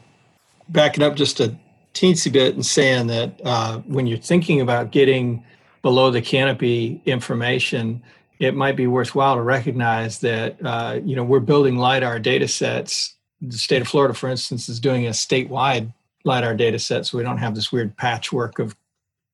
backing 0.69 1.03
up 1.03 1.15
just 1.15 1.39
a 1.39 1.55
teensy 1.93 2.31
bit 2.31 2.55
and 2.55 2.65
saying 2.65 3.07
that 3.07 3.39
uh, 3.43 3.79
when 3.79 4.07
you're 4.07 4.17
thinking 4.17 4.61
about 4.61 4.91
getting 4.91 5.43
below 5.81 6.11
the 6.11 6.21
canopy 6.21 7.01
information, 7.05 8.01
it 8.41 8.55
might 8.55 8.75
be 8.75 8.87
worthwhile 8.87 9.35
to 9.35 9.41
recognize 9.43 10.17
that 10.19 10.57
uh, 10.65 10.99
you 11.05 11.15
know 11.15 11.23
we're 11.23 11.39
building 11.39 11.77
lidar 11.77 12.19
data 12.19 12.47
sets. 12.47 13.13
The 13.39 13.57
state 13.57 13.83
of 13.83 13.87
Florida, 13.87 14.15
for 14.15 14.29
instance, 14.29 14.67
is 14.67 14.79
doing 14.79 15.05
a 15.05 15.11
statewide 15.11 15.93
lidar 16.23 16.55
data 16.55 16.79
set, 16.79 17.05
so 17.05 17.19
we 17.19 17.23
don't 17.23 17.37
have 17.37 17.53
this 17.53 17.71
weird 17.71 17.95
patchwork 17.95 18.57
of 18.57 18.75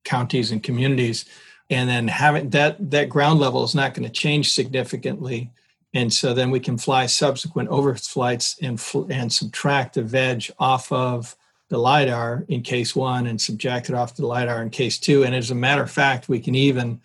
counties 0.04 0.52
and 0.52 0.62
communities. 0.62 1.24
And 1.70 1.90
then 1.90 2.10
having 2.10 2.50
that 2.50 2.92
that 2.92 3.08
ground 3.08 3.40
level 3.40 3.64
is 3.64 3.74
not 3.74 3.94
going 3.94 4.08
to 4.08 4.14
change 4.14 4.52
significantly. 4.52 5.52
And 5.94 6.12
so 6.12 6.34
then 6.34 6.52
we 6.52 6.60
can 6.60 6.78
fly 6.78 7.06
subsequent 7.06 7.70
overflights 7.70 8.58
and 8.62 9.10
and 9.10 9.32
subtract 9.32 9.94
the 9.94 10.04
veg 10.04 10.52
off 10.60 10.92
of 10.92 11.34
the 11.70 11.78
lidar 11.78 12.44
in 12.50 12.62
case 12.62 12.94
one 12.94 13.28
and 13.28 13.40
subtract 13.40 13.88
it 13.88 13.96
off 13.96 14.16
the 14.16 14.28
lidar 14.28 14.62
in 14.62 14.70
case 14.70 14.98
two. 14.98 15.24
And 15.24 15.34
as 15.34 15.50
a 15.50 15.56
matter 15.56 15.84
of 15.84 15.92
fact 15.92 16.28
we 16.28 16.42
can 16.42 16.56
even 16.56 17.00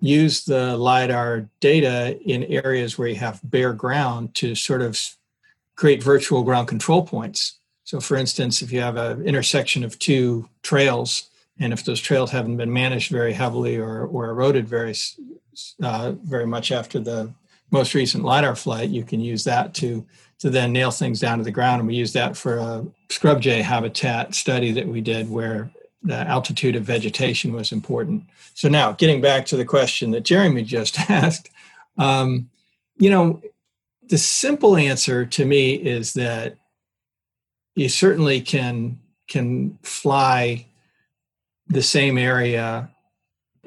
use 0.00 0.44
the 0.44 0.76
lidar 0.76 1.48
data 1.60 2.18
in 2.24 2.44
areas 2.44 2.98
where 2.98 3.08
you 3.08 3.14
have 3.16 3.40
bare 3.44 3.72
ground 3.72 4.34
to 4.34 4.54
sort 4.54 4.82
of 4.82 4.98
create 5.74 6.02
virtual 6.02 6.42
ground 6.42 6.68
control 6.68 7.02
points 7.02 7.58
so 7.84 8.00
for 8.00 8.16
instance 8.16 8.62
if 8.62 8.70
you 8.70 8.80
have 8.80 8.96
an 8.96 9.22
intersection 9.24 9.84
of 9.84 9.98
two 9.98 10.48
trails 10.62 11.30
and 11.58 11.72
if 11.72 11.84
those 11.84 12.00
trails 12.00 12.30
haven't 12.30 12.56
been 12.56 12.72
managed 12.72 13.10
very 13.10 13.32
heavily 13.32 13.76
or, 13.76 14.06
or 14.06 14.28
eroded 14.28 14.68
very 14.68 14.94
uh, 15.82 16.12
very 16.22 16.46
much 16.46 16.72
after 16.72 16.98
the 16.98 17.32
most 17.70 17.94
recent 17.94 18.24
lidar 18.24 18.54
flight, 18.54 18.90
you 18.90 19.04
can 19.04 19.20
use 19.20 19.44
that 19.44 19.74
to 19.74 20.04
to 20.38 20.50
then 20.50 20.70
nail 20.70 20.90
things 20.90 21.18
down 21.18 21.38
to 21.38 21.44
the 21.44 21.50
ground. 21.50 21.80
And 21.80 21.88
we 21.88 21.94
use 21.94 22.12
that 22.12 22.36
for 22.36 22.58
a 22.58 22.86
scrub 23.08 23.40
jay 23.40 23.62
habitat 23.62 24.34
study 24.34 24.70
that 24.72 24.86
we 24.86 25.00
did 25.00 25.30
where 25.30 25.70
the 26.02 26.16
altitude 26.16 26.76
of 26.76 26.84
vegetation 26.84 27.52
was 27.52 27.72
important. 27.72 28.24
So 28.54 28.68
now, 28.68 28.92
getting 28.92 29.20
back 29.20 29.46
to 29.46 29.56
the 29.56 29.64
question 29.64 30.10
that 30.12 30.24
Jeremy 30.24 30.62
just 30.62 30.98
asked, 31.10 31.50
um, 31.98 32.48
you 32.98 33.10
know, 33.10 33.40
the 34.08 34.18
simple 34.18 34.76
answer 34.76 35.26
to 35.26 35.44
me 35.44 35.74
is 35.74 36.14
that 36.14 36.56
you 37.74 37.88
certainly 37.88 38.40
can 38.40 38.98
can 39.28 39.78
fly 39.82 40.66
the 41.68 41.82
same 41.82 42.16
area 42.16 42.88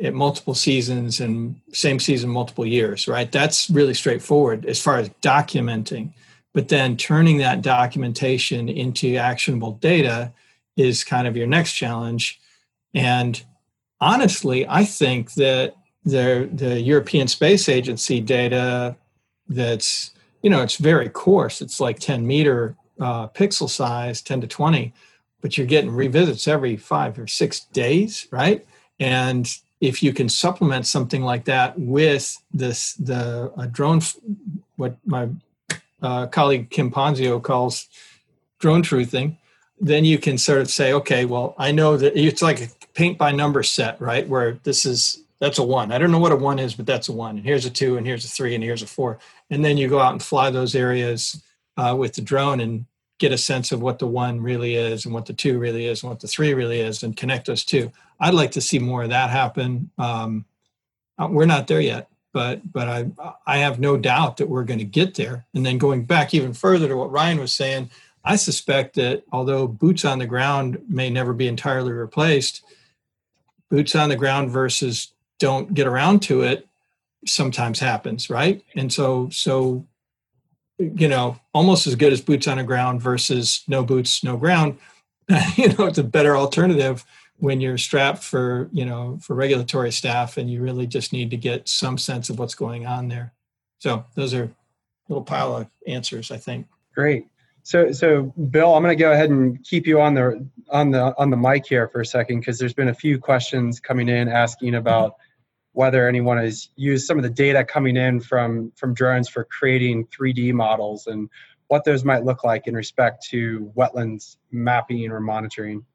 at 0.02 0.14
multiple 0.14 0.54
seasons 0.54 1.20
and 1.20 1.60
same 1.74 2.00
season 2.00 2.30
multiple 2.30 2.66
years 2.66 3.08
right 3.08 3.32
that's 3.32 3.70
really 3.70 3.94
straightforward 3.94 4.66
as 4.66 4.82
far 4.82 4.98
as 4.98 5.10
documenting 5.22 6.14
but 6.54 6.70
then 6.70 6.96
turning 6.96 7.38
that 7.38 7.62
documentation 7.62 8.70
into 8.70 9.18
actionable 9.18 9.74
data 9.74 10.32
is 10.80 11.04
kind 11.04 11.28
of 11.28 11.38
your 11.38 11.48
next 11.48 11.74
challenge. 11.74 12.40
And 12.94 13.42
honestly 14.02 14.66
i 14.68 14.84
think 14.84 15.34
that 15.34 15.76
the 16.06 16.50
the 16.54 16.80
european 16.80 17.28
space 17.28 17.68
agency 17.68 18.22
data 18.22 18.96
that's 19.48 20.12
you 20.42 20.50
know 20.50 20.62
it's 20.62 20.78
very 20.78 21.10
coarse. 21.10 21.62
It's 21.62 21.80
like 21.80 22.00
10 22.00 22.26
meter 22.26 22.76
uh, 23.00 23.28
pixel 23.30 23.70
size 23.70 24.22
10 24.22 24.42
to 24.42 24.48
20 24.48 24.94
but 25.42 25.58
you're 25.58 25.68
getting 25.68 25.92
revisits 25.92 26.48
every 26.48 26.78
five 26.78 27.18
or 27.20 27.28
six 27.28 27.62
days 27.74 28.28
right? 28.32 28.66
And 29.00 29.50
if 29.82 30.04
you 30.04 30.12
can 30.12 30.28
supplement 30.28 30.86
something 30.86 31.22
like 31.24 31.46
that 31.46 31.78
with 31.80 32.38
this 32.54 32.94
the 32.94 33.52
drone 33.72 34.02
what 34.78 34.98
my 35.06 35.30
uh, 36.02 36.28
colleague 36.28 36.70
kim 36.70 36.92
ponzio 36.92 37.42
calls 37.42 37.88
drone 38.60 38.84
truthing 38.84 39.38
then 39.80 40.06
you 40.06 40.18
can 40.18 40.38
sort 40.38 40.62
of 40.62 40.70
say 40.70 40.94
okay 40.94 41.26
well 41.26 41.56
i 41.58 41.72
know 41.72 41.98
that 41.98 42.18
it's 42.18 42.42
like 42.42 42.62
a 42.62 42.68
paint 42.94 43.18
by 43.18 43.32
number 43.32 43.64
set 43.64 44.00
right 44.02 44.28
where 44.28 44.54
this 44.64 44.86
is 44.86 45.24
that's 45.40 45.58
a 45.58 45.64
one 45.64 45.92
i 45.92 45.98
don't 45.98 46.12
know 46.12 46.20
what 46.20 46.32
a 46.32 46.36
one 46.36 46.60
is 46.60 46.74
but 46.74 46.86
that's 46.86 47.10
a 47.10 47.14
one 47.14 47.38
and 47.38 47.46
here's 47.46 47.66
a 47.66 47.70
two 47.70 47.98
and 47.98 48.06
here's 48.06 48.26
a 48.26 48.28
three 48.28 48.56
and 48.56 48.64
here's 48.64 48.82
a 48.82 48.88
four 48.88 49.20
and 49.50 49.64
then 49.64 49.78
you 49.78 49.88
go 49.88 50.00
out 50.00 50.12
and 50.12 50.24
fly 50.24 50.50
those 50.50 50.76
areas 50.76 51.42
uh, 51.78 51.96
with 51.96 52.14
the 52.14 52.22
drone 52.22 52.60
and 52.60 52.86
get 53.20 53.32
a 53.34 53.38
sense 53.38 53.72
of 53.72 53.82
what 53.82 54.00
the 54.00 54.08
one 54.08 54.42
really 54.42 54.76
is 54.76 55.06
and 55.06 55.14
what 55.14 55.26
the 55.26 55.34
two 55.34 55.60
really 55.60 55.86
is 55.86 56.02
and 56.02 56.10
what 56.10 56.22
the 56.22 56.28
three 56.28 56.54
really 56.54 56.80
is 56.80 57.04
and 57.04 57.18
connect 57.18 57.46
those 57.46 57.66
two. 57.66 57.92
I'd 58.20 58.34
like 58.34 58.52
to 58.52 58.62
see 58.62 58.80
more 58.80 59.04
of 59.04 59.10
that 59.10 59.30
happen. 59.30 59.92
Um, 59.98 60.46
uh, 61.18 61.28
we're 61.30 61.46
not 61.46 61.68
there 61.68 61.82
yet, 61.82 62.10
but 62.34 62.72
but 62.72 62.88
I 62.88 63.12
I 63.46 63.58
have 63.58 63.80
no 63.80 63.98
doubt 63.98 64.38
that 64.38 64.50
we're 64.50 64.64
going 64.64 64.80
to 64.80 64.86
get 64.86 65.16
there. 65.16 65.46
And 65.54 65.66
then 65.66 65.78
going 65.78 66.06
back 66.06 66.34
even 66.34 66.54
further 66.54 66.88
to 66.88 66.96
what 66.96 67.12
Ryan 67.12 67.40
was 67.40 67.54
saying, 67.54 67.90
I 68.24 68.36
suspect 68.36 68.96
that 68.96 69.24
although 69.32 69.68
boots 69.68 70.06
on 70.06 70.20
the 70.20 70.26
ground 70.26 70.80
may 70.88 71.10
never 71.10 71.34
be 71.34 71.48
entirely 71.48 71.92
replaced, 71.92 72.64
boots 73.70 73.96
on 73.96 74.10
the 74.10 74.16
ground 74.16 74.52
versus 74.52 75.14
don't 75.40 75.74
get 75.74 75.88
around 75.88 76.22
to 76.24 76.42
it 76.42 76.68
sometimes 77.26 77.80
happens, 77.80 78.30
right? 78.30 78.64
And 78.76 78.92
so 78.92 79.30
so 79.30 79.86
you 80.80 81.10
know, 81.10 81.38
almost 81.54 81.88
as 81.88 81.96
good 81.96 82.14
as 82.14 82.22
boots 82.22 82.48
on 82.48 82.58
the 82.58 82.64
ground 82.64 83.02
versus 83.02 83.64
no 83.68 83.84
boots, 83.84 84.24
no 84.24 84.38
ground. 84.38 84.78
you 85.56 85.68
know, 85.74 85.86
it's 85.86 85.98
a 85.98 86.04
better 86.04 86.38
alternative 86.38 87.06
when 87.38 87.62
you're 87.62 87.78
strapped 87.78 88.24
for, 88.24 88.70
you 88.72 88.86
know, 88.86 89.20
for 89.22 89.36
regulatory 89.36 89.92
staff 89.92 90.38
and 90.38 90.50
you 90.50 90.62
really 90.62 90.88
just 90.88 91.14
need 91.14 91.30
to 91.32 91.38
get 91.38 91.68
some 91.68 91.98
sense 91.98 92.30
of 92.30 92.40
what's 92.40 92.56
going 92.56 92.86
on 92.86 93.08
there. 93.10 93.34
So 93.80 94.06
those 94.16 94.34
are 94.34 94.44
a 94.44 94.50
little 95.10 95.24
pile 95.24 95.56
of 95.56 95.68
answers, 95.88 96.32
I 96.32 96.38
think. 96.38 96.68
Great. 96.94 97.28
So, 97.64 97.92
so 97.92 98.24
Bill, 98.24 98.74
I'm 98.74 98.84
going 98.84 98.98
to 98.98 99.02
go 99.02 99.12
ahead 99.12 99.30
and 99.30 99.64
keep 99.64 99.86
you 99.86 100.02
on 100.02 100.14
the 100.14 100.48
on 100.70 100.92
the 100.92 101.14
on 101.18 101.30
the 101.30 101.38
mic 101.38 101.66
here 101.66 101.88
for 101.88 102.02
a 102.02 102.06
second 102.06 102.40
because 102.40 102.58
there's 102.58 102.74
been 102.74 102.90
a 102.90 102.94
few 102.94 103.20
questions 103.20 103.80
coming 103.80 104.10
in 104.10 104.28
asking 104.28 104.76
about 104.76 105.16
whether 105.74 106.08
anyone 106.08 106.38
has 106.38 106.70
used 106.76 107.06
some 107.06 107.18
of 107.18 107.24
the 107.24 107.30
data 107.30 107.64
coming 107.64 107.96
in 107.96 108.20
from 108.20 108.72
from 108.76 108.94
drones 108.94 109.30
for 109.30 109.44
creating 109.44 110.08
3D 110.08 110.54
models 110.54 111.08
and 111.08 111.30
what 111.68 111.84
those 111.84 112.04
might 112.04 112.26
look 112.26 112.44
like 112.44 112.68
in 112.68 112.74
respect 112.74 113.24
to 113.30 113.72
wetlands 113.76 114.38
mapping 114.52 115.12
or 115.12 115.20
monitoring. 115.20 115.86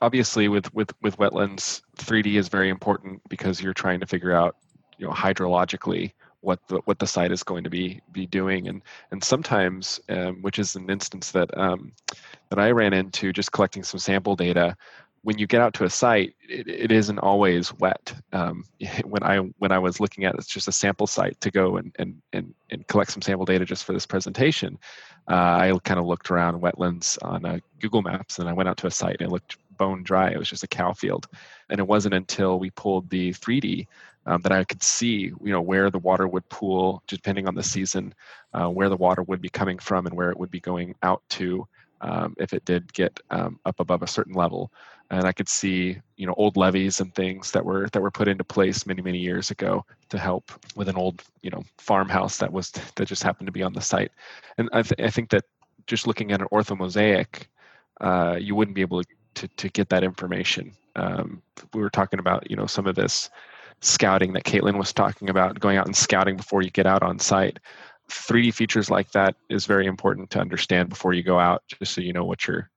Obviously, 0.00 0.46
with 0.46 0.72
with 0.72 0.92
with 1.02 1.16
wetlands, 1.18 1.82
3D 1.96 2.36
is 2.36 2.48
very 2.48 2.68
important 2.68 3.20
because 3.28 3.60
you're 3.60 3.74
trying 3.74 4.00
to 4.00 4.06
figure 4.06 4.32
out, 4.32 4.56
you 4.96 5.06
know, 5.06 5.12
hydrologically 5.12 6.12
what 6.48 6.66
the 6.68 6.80
what 6.86 6.98
the 6.98 7.06
site 7.06 7.30
is 7.30 7.42
going 7.42 7.62
to 7.62 7.70
be 7.70 8.00
be 8.10 8.26
doing, 8.26 8.68
and 8.68 8.80
and 9.10 9.22
sometimes, 9.22 10.00
um, 10.08 10.40
which 10.40 10.58
is 10.58 10.74
an 10.76 10.88
instance 10.90 11.30
that 11.32 11.56
um, 11.56 11.92
that 12.48 12.58
I 12.58 12.70
ran 12.70 12.94
into, 12.94 13.32
just 13.32 13.52
collecting 13.52 13.82
some 13.84 14.00
sample 14.00 14.34
data 14.34 14.74
when 15.22 15.36
you 15.36 15.46
get 15.46 15.60
out 15.60 15.74
to 15.74 15.84
a 15.84 15.90
site, 15.90 16.34
it, 16.48 16.68
it 16.68 16.92
isn't 16.92 17.18
always 17.18 17.74
wet. 17.74 18.14
Um, 18.32 18.64
when 19.04 19.22
I 19.22 19.38
when 19.58 19.72
I 19.72 19.78
was 19.78 20.00
looking 20.00 20.24
at 20.24 20.34
it's 20.36 20.46
just 20.46 20.68
a 20.68 20.72
sample 20.72 21.06
site 21.06 21.38
to 21.42 21.50
go 21.50 21.76
and 21.76 21.94
and 21.98 22.22
and, 22.32 22.54
and 22.70 22.86
collect 22.86 23.12
some 23.12 23.22
sample 23.22 23.44
data 23.44 23.66
just 23.66 23.84
for 23.84 23.92
this 23.92 24.06
presentation, 24.06 24.78
uh, 25.28 25.34
I 25.34 25.78
kind 25.84 26.00
of 26.00 26.06
looked 26.06 26.30
around 26.30 26.62
wetlands 26.62 27.18
on 27.22 27.44
uh, 27.44 27.58
Google 27.78 28.02
Maps, 28.02 28.38
and 28.38 28.48
I 28.48 28.54
went 28.54 28.70
out 28.70 28.78
to 28.78 28.86
a 28.86 28.90
site 28.90 29.20
and 29.20 29.28
it 29.28 29.32
looked 29.32 29.58
bone 29.76 30.02
dry. 30.02 30.30
It 30.30 30.38
was 30.38 30.48
just 30.48 30.64
a 30.64 30.68
cow 30.68 30.94
field, 30.94 31.28
and 31.68 31.78
it 31.78 31.86
wasn't 31.86 32.14
until 32.14 32.58
we 32.58 32.70
pulled 32.70 33.10
the 33.10 33.32
3D 33.32 33.86
um, 34.28 34.40
that 34.42 34.52
I 34.52 34.62
could 34.64 34.82
see, 34.82 35.32
you 35.42 35.52
know, 35.52 35.60
where 35.60 35.90
the 35.90 35.98
water 35.98 36.28
would 36.28 36.48
pool, 36.48 37.02
depending 37.08 37.48
on 37.48 37.54
the 37.54 37.62
season, 37.62 38.14
uh, 38.54 38.68
where 38.68 38.88
the 38.88 38.96
water 38.96 39.22
would 39.24 39.40
be 39.40 39.48
coming 39.48 39.78
from 39.78 40.06
and 40.06 40.14
where 40.14 40.30
it 40.30 40.38
would 40.38 40.50
be 40.50 40.60
going 40.60 40.94
out 41.02 41.22
to 41.30 41.66
um, 42.00 42.36
if 42.38 42.52
it 42.52 42.64
did 42.64 42.92
get 42.92 43.18
um, 43.30 43.58
up 43.64 43.80
above 43.80 44.02
a 44.02 44.06
certain 44.06 44.34
level 44.34 44.70
and 45.10 45.24
I 45.24 45.32
could 45.32 45.48
see 45.48 45.98
you 46.16 46.26
know 46.26 46.34
old 46.36 46.56
levees 46.56 47.00
and 47.00 47.14
things 47.14 47.50
that 47.52 47.64
were 47.64 47.88
that 47.92 48.00
were 48.00 48.10
put 48.10 48.28
into 48.28 48.44
place 48.44 48.86
many 48.86 49.02
many 49.02 49.18
years 49.18 49.50
ago 49.50 49.84
to 50.10 50.18
help 50.18 50.52
with 50.76 50.88
an 50.88 50.96
old 50.96 51.22
you 51.42 51.50
know 51.50 51.64
farmhouse 51.78 52.38
that 52.38 52.52
was 52.52 52.70
that 52.70 53.06
just 53.08 53.22
happened 53.22 53.46
to 53.46 53.52
be 53.52 53.62
on 53.62 53.72
the 53.72 53.80
site, 53.80 54.12
and 54.58 54.68
I, 54.72 54.82
th- 54.82 55.00
I 55.00 55.10
think 55.10 55.30
that 55.30 55.44
just 55.86 56.06
looking 56.06 56.32
at 56.32 56.40
an 56.42 56.48
orthomosaic, 56.52 57.46
uh, 58.00 58.36
you 58.38 58.54
wouldn't 58.54 58.74
be 58.74 58.82
able 58.82 59.02
to 59.34 59.48
to 59.48 59.68
get 59.70 59.88
that 59.88 60.04
information. 60.04 60.72
Um, 60.96 61.42
we 61.74 61.80
were 61.80 61.90
talking 61.90 62.18
about 62.18 62.50
you 62.50 62.56
know 62.56 62.66
some 62.66 62.86
of 62.86 62.94
this 62.94 63.30
scouting 63.80 64.32
that 64.32 64.44
Caitlin 64.44 64.78
was 64.78 64.92
talking 64.92 65.30
about, 65.30 65.60
going 65.60 65.76
out 65.76 65.86
and 65.86 65.96
scouting 65.96 66.36
before 66.36 66.62
you 66.62 66.70
get 66.70 66.86
out 66.86 67.02
on 67.02 67.18
site. 67.18 67.58
3D 68.10 68.54
features 68.54 68.90
like 68.90 69.10
that 69.12 69.36
is 69.50 69.66
very 69.66 69.86
important 69.86 70.30
to 70.30 70.40
understand 70.40 70.88
before 70.88 71.12
you 71.12 71.22
go 71.22 71.38
out, 71.38 71.62
just 71.68 71.92
so 71.92 72.00
you 72.00 72.12
know 72.12 72.24
what 72.24 72.46
you're 72.46 72.70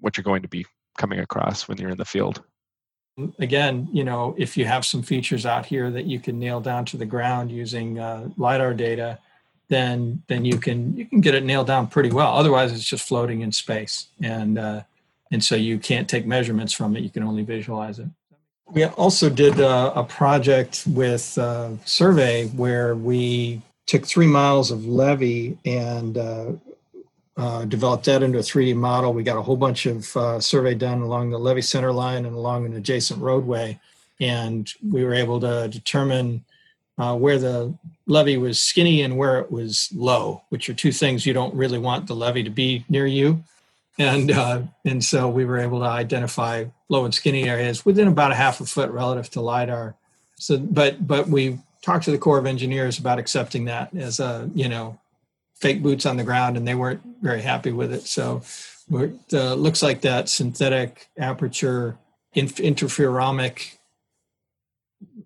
what 0.00 0.16
you're 0.16 0.24
going 0.24 0.42
to 0.42 0.48
be 0.48 0.66
coming 0.98 1.20
across 1.20 1.66
when 1.66 1.78
you're 1.78 1.90
in 1.90 1.98
the 1.98 2.04
field. 2.04 2.42
Again 3.38 3.88
you 3.92 4.02
know 4.02 4.34
if 4.36 4.56
you 4.56 4.64
have 4.64 4.84
some 4.84 5.02
features 5.02 5.46
out 5.46 5.66
here 5.66 5.90
that 5.90 6.06
you 6.06 6.18
can 6.18 6.38
nail 6.38 6.60
down 6.60 6.84
to 6.86 6.96
the 6.96 7.06
ground 7.06 7.50
using 7.50 7.98
uh, 7.98 8.28
lidar 8.36 8.74
data 8.74 9.18
then 9.68 10.22
then 10.26 10.44
you 10.44 10.58
can 10.58 10.96
you 10.96 11.06
can 11.06 11.20
get 11.20 11.34
it 11.34 11.44
nailed 11.44 11.66
down 11.66 11.86
pretty 11.86 12.10
well. 12.10 12.34
Otherwise 12.34 12.72
it's 12.72 12.84
just 12.84 13.06
floating 13.06 13.40
in 13.40 13.52
space. 13.52 14.08
And 14.22 14.58
uh, 14.58 14.82
and 15.30 15.42
so 15.42 15.56
you 15.56 15.78
can't 15.78 16.08
take 16.08 16.26
measurements 16.26 16.72
from 16.72 16.96
it. 16.96 17.02
You 17.02 17.10
can 17.10 17.22
only 17.22 17.42
visualize 17.42 17.98
it 17.98 18.08
we 18.72 18.84
also 18.84 19.28
did 19.28 19.60
uh, 19.60 19.92
a 19.94 20.04
project 20.04 20.84
with 20.86 21.36
uh, 21.38 21.70
survey 21.84 22.46
where 22.48 22.94
we 22.94 23.62
took 23.86 24.06
three 24.06 24.26
miles 24.26 24.70
of 24.70 24.86
levee 24.86 25.58
and 25.64 26.16
uh, 26.16 26.52
uh, 27.36 27.64
developed 27.66 28.04
that 28.06 28.22
into 28.22 28.38
a 28.38 28.42
3D 28.42 28.74
model. 28.74 29.12
We 29.12 29.22
got 29.22 29.36
a 29.36 29.42
whole 29.42 29.56
bunch 29.56 29.86
of 29.86 30.16
uh, 30.16 30.40
survey 30.40 30.74
done 30.74 31.02
along 31.02 31.30
the 31.30 31.38
levee 31.38 31.62
center 31.62 31.92
line 31.92 32.24
and 32.24 32.34
along 32.34 32.64
an 32.66 32.74
adjacent 32.74 33.20
roadway. 33.20 33.78
And 34.20 34.72
we 34.88 35.04
were 35.04 35.14
able 35.14 35.40
to 35.40 35.68
determine 35.68 36.44
uh, 36.96 37.16
where 37.16 37.38
the 37.38 37.74
levee 38.06 38.36
was 38.36 38.62
skinny 38.62 39.02
and 39.02 39.16
where 39.16 39.40
it 39.40 39.50
was 39.50 39.90
low, 39.94 40.42
which 40.48 40.68
are 40.68 40.74
two 40.74 40.92
things 40.92 41.26
you 41.26 41.32
don't 41.32 41.54
really 41.54 41.78
want 41.78 42.06
the 42.06 42.14
levee 42.14 42.44
to 42.44 42.50
be 42.50 42.84
near 42.88 43.06
you. 43.06 43.42
And, 43.98 44.30
uh, 44.30 44.62
and 44.84 45.04
so 45.04 45.28
we 45.28 45.44
were 45.44 45.58
able 45.58 45.78
to 45.80 45.86
identify 45.86 46.64
low 46.88 47.04
and 47.04 47.14
skinny 47.14 47.48
areas 47.48 47.84
within 47.84 48.08
about 48.08 48.32
a 48.32 48.34
half 48.34 48.60
a 48.60 48.66
foot 48.66 48.90
relative 48.90 49.30
to 49.30 49.40
LIDAR. 49.40 49.94
So, 50.36 50.58
but, 50.58 51.06
but 51.06 51.28
we 51.28 51.60
talked 51.82 52.04
to 52.06 52.10
the 52.10 52.18
Corps 52.18 52.38
of 52.38 52.46
Engineers 52.46 52.98
about 52.98 53.18
accepting 53.18 53.66
that 53.66 53.94
as 53.94 54.18
a, 54.18 54.50
you 54.54 54.68
know, 54.68 54.98
fake 55.54 55.82
boots 55.82 56.06
on 56.06 56.16
the 56.16 56.24
ground 56.24 56.56
and 56.56 56.66
they 56.66 56.74
weren't 56.74 57.00
very 57.22 57.40
happy 57.40 57.70
with 57.70 57.92
it. 57.92 58.02
So 58.02 58.42
it 58.90 59.14
uh, 59.32 59.54
looks 59.54 59.82
like 59.82 60.00
that 60.00 60.28
synthetic 60.28 61.08
aperture 61.18 61.96
inf- 62.34 62.60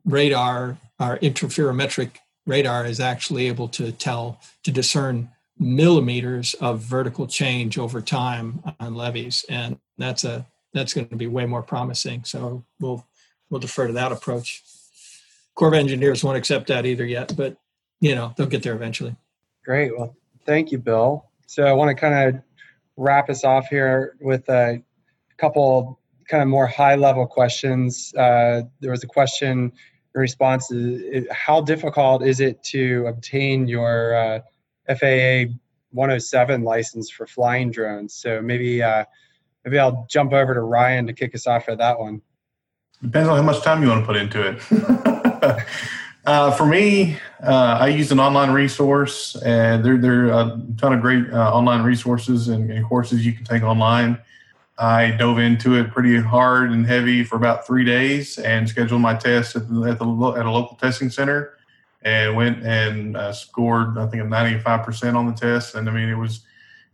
radar, 0.05 0.79
our 1.01 1.19
interferometric 1.19 2.11
radar 2.47 2.87
is 2.87 3.01
actually 3.01 3.47
able 3.47 3.69
to 3.69 3.93
tell, 3.93 4.41
to 4.65 4.71
discern 4.71 5.31
millimeters 5.59 6.55
of 6.55 6.81
vertical 6.81 7.27
change 7.27 7.79
over 7.79 8.01
time 8.01 8.63
on 8.79 8.95
levees. 8.95 9.45
And 9.49 9.79
that's 9.97 10.25
a, 10.25 10.47
that's 10.73 10.95
going 10.95 11.09
to 11.09 11.17
be 11.17 11.27
way 11.27 11.47
more 11.47 11.63
promising. 11.63 12.25
So 12.25 12.65
we'll, 12.81 13.07
we'll 13.51 13.61
defer 13.61 13.87
to 13.87 13.93
that 13.95 14.13
approach. 14.13 14.63
Corps 15.55 15.69
of 15.69 15.75
Engineers 15.75 16.23
won't 16.23 16.37
accept 16.37 16.69
that 16.69 16.87
either 16.87 17.05
yet, 17.05 17.35
but 17.37 17.57
you 18.01 18.15
know 18.15 18.33
they'll 18.37 18.47
get 18.47 18.63
there 18.63 18.75
eventually. 18.75 19.17
Great. 19.65 19.97
Well, 19.99 20.15
thank 20.47 20.71
you, 20.71 20.79
Bill. 20.79 21.25
So 21.47 21.65
I 21.65 21.73
want 21.73 21.89
to 21.89 22.01
kind 22.01 22.37
of 22.37 22.43
wrap 22.97 23.29
us 23.29 23.45
off 23.45 23.67
here 23.69 24.17
with 24.21 24.49
a 24.49 24.81
couple 25.37 25.99
kind 26.29 26.43
of 26.43 26.49
more 26.49 26.67
high 26.67 26.95
level 26.95 27.27
questions. 27.27 28.15
Uh, 28.15 28.63
there 28.81 28.91
was 28.91 29.03
a 29.03 29.07
question 29.07 29.73
in 30.15 30.21
response 30.21 30.69
to 30.69 31.27
how 31.33 31.61
difficult 31.61 32.23
is 32.23 32.39
it 32.41 32.63
to 32.65 33.07
obtain 33.07 33.67
your 33.67 34.15
uh, 34.15 34.41
FAA 34.89 35.53
107 35.91 36.63
license 36.63 37.11
for 37.11 37.27
flying 37.27 37.71
drones? 37.71 38.15
So 38.15 38.41
maybe 38.41 38.83
uh, 38.83 39.05
maybe 39.65 39.79
I'll 39.79 40.07
jump 40.09 40.33
over 40.33 40.55
to 40.55 40.61
Ryan 40.61 41.07
to 41.07 41.13
kick 41.13 41.35
us 41.35 41.47
off 41.47 41.65
for 41.65 41.77
that 41.77 41.99
one. 41.99 42.23
Depends 43.03 43.29
on 43.29 43.37
how 43.37 43.43
much 43.43 43.63
time 43.63 43.83
you 43.83 43.89
want 43.89 44.03
to 44.03 44.07
put 44.07 44.17
into 44.17 44.43
it. 44.43 45.65
uh, 46.27 46.51
for 46.51 46.67
me, 46.67 47.17
uh, 47.43 47.79
I 47.81 47.89
use 47.89 48.11
an 48.11 48.19
online 48.19 48.51
resource, 48.51 49.37
and 49.37 49.85
there, 49.85 49.97
there 49.97 50.33
are 50.33 50.41
a 50.41 50.61
ton 50.79 50.93
of 50.93 51.01
great 51.01 51.33
uh, 51.33 51.53
online 51.53 51.83
resources 51.83 52.49
and, 52.49 52.71
and, 52.73 52.85
courses 52.85 53.25
you 53.25 53.33
can 53.33 53.45
take 53.45 53.63
online. 53.63 54.19
I 54.79 55.13
dove 55.13 55.39
into 55.39 55.77
it 55.77 55.93
pretty 55.93 56.21
hard 56.21 56.71
and 56.71 56.87
heavy 56.87 57.23
for 57.23 57.37
about 57.37 57.67
three 57.67 57.85
days 57.85 58.39
and 58.39 58.69
scheduled 58.69 59.01
my 59.01 59.15
test 59.15 59.55
at, 59.55 59.63
at, 59.63 59.69
the, 59.99 60.35
at 60.37 60.47
a 60.47 60.51
local 60.51 60.77
testing 60.77 61.11
center 61.11 61.58
and 62.09 62.37
went 62.37 62.65
and 62.65 63.17
uh, 63.17 63.33
scored, 63.33 63.99
I 63.99 64.07
think, 64.07 64.23
a 64.23 64.27
95% 64.27 65.15
on 65.15 65.27
the 65.27 65.33
test. 65.33 65.75
And 65.75 65.89
I 65.89 65.93
mean, 65.93 66.09
it 66.09 66.17
was, 66.17 66.41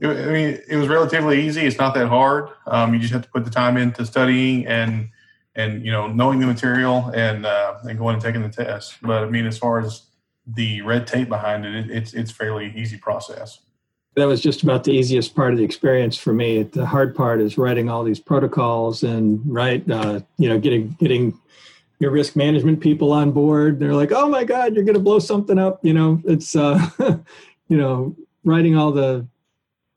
it, 0.01 0.09
I 0.09 0.33
mean, 0.33 0.59
it 0.69 0.77
was 0.77 0.89
relatively 0.89 1.47
easy. 1.47 1.63
It's 1.63 1.79
not 1.79 1.95
that 1.95 2.09
hard. 2.09 2.49
Um, 2.67 2.93
you 2.93 3.01
just 3.01 3.13
have 3.13 3.23
to 3.23 3.29
put 3.29 3.45
the 3.45 3.51
time 3.51 3.77
into 3.77 4.05
studying 4.05 4.67
and, 4.67 5.09
and, 5.55 5.85
you 5.85 5.93
know, 5.93 6.09
knowing 6.09 6.41
the 6.41 6.47
material 6.47 7.13
and, 7.15 7.47
uh, 7.47 7.77
and 7.85 7.97
going 7.97 8.15
and 8.15 8.23
taking 8.23 8.43
the 8.43 8.49
test. 8.49 8.97
But 9.03 9.23
I 9.23 9.31
mean, 9.31 9.47
as 9.47 9.57
far 9.57 9.79
as 9.81 10.03
the 10.47 10.83
red 10.83 11.07
tape 11.07 11.29
behind 11.29 11.65
it, 11.65 11.75
it 11.75 11.91
it's, 11.91 12.13
it's 12.13 12.31
fairly 12.33 12.73
easy 12.77 12.99
process 12.99 13.61
that 14.17 14.29
was 14.29 14.41
just 14.41 14.63
about 14.63 14.85
the 14.85 14.93
easiest 14.93 15.35
part 15.35 15.53
of 15.53 15.59
the 15.59 15.65
experience 15.65 16.17
for 16.17 16.33
me. 16.33 16.63
The 16.63 16.87
hard 16.87 17.17
part 17.17 17.41
is 17.41 17.59
writing 17.59 17.91
all 17.91 18.05
these 18.05 18.21
protocols 18.21 19.03
and 19.03 19.41
right, 19.45 19.83
uh, 19.91 20.21
you 20.39 20.49
know, 20.49 20.57
getting 20.57 20.91
getting 21.01 21.37
your 21.99 22.11
risk 22.11 22.37
management 22.37 22.81
people 22.81 23.13
on 23.13 23.33
board. 23.33 23.79
They're 23.79 23.95
like, 23.95 24.13
"Oh 24.13 24.29
my 24.29 24.45
God, 24.45 24.75
you're 24.75 24.85
going 24.85 24.95
to 24.95 25.01
blow 25.01 25.19
something 25.19 25.59
up!" 25.59 25.85
You 25.85 25.95
know, 25.95 26.21
it's 26.25 26.57
uh, 26.57 26.79
you 27.69 27.77
know, 27.77 28.17
writing 28.45 28.77
all 28.77 28.93
the 28.93 29.27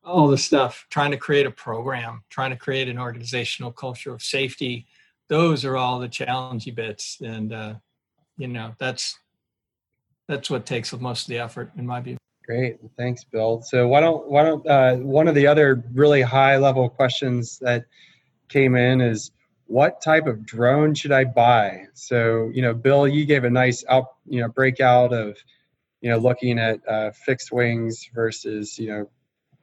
all 0.04 0.28
the 0.28 0.38
stuff, 0.38 0.86
trying 0.90 1.12
to 1.12 1.18
create 1.18 1.46
a 1.46 1.52
program, 1.52 2.24
trying 2.30 2.52
to 2.52 2.56
create 2.56 2.88
an 2.88 2.98
organizational 2.98 3.72
culture 3.72 4.14
of 4.14 4.22
safety. 4.22 4.88
Those 5.28 5.66
are 5.66 5.76
all 5.76 6.00
the 6.00 6.08
challenging 6.08 6.76
bits, 6.76 7.18
and 7.22 7.54
uh, 7.54 7.74
you 8.38 8.48
know, 8.48 8.74
that's 8.80 9.18
that's 10.28 10.50
what 10.50 10.66
takes 10.66 10.94
most 10.94 11.24
of 11.24 11.28
the 11.30 11.40
effort, 11.40 11.72
in 11.78 11.86
my 11.86 12.00
view. 12.02 12.18
Great, 12.46 12.78
thanks, 12.98 13.26
Bill. 13.26 13.62
So 13.62 13.88
why 13.88 14.00
don't 14.00 14.30
why 14.30 14.44
don't 14.44 14.66
uh, 14.68 14.96
one 14.98 15.28
of 15.28 15.36
the 15.36 15.48
other 15.48 15.84
really 15.94 16.22
high 16.22 16.58
level 16.58 16.88
questions 16.90 17.60
that 17.60 17.86
came 18.48 18.76
in 18.76 19.02
is 19.02 19.32
what 19.68 20.02
type 20.02 20.28
of 20.28 20.46
drone 20.46 20.96
should 20.96 21.12
I 21.12 21.26
buy? 21.26 21.86
So 21.94 22.50
you 22.54 22.62
know, 22.62 22.74
Bill, 22.74 23.08
you 23.08 23.26
gave 23.26 23.44
a 23.44 23.50
nice 23.50 23.84
out 23.90 24.16
you 24.26 24.42
know 24.42 24.48
breakout 24.48 25.14
of 25.14 25.38
you 26.02 26.10
know 26.10 26.18
looking 26.18 26.60
at 26.60 26.80
uh, 26.88 27.12
fixed 27.12 27.52
wings 27.52 28.10
versus 28.14 28.80
you 28.80 28.90
know 28.90 29.10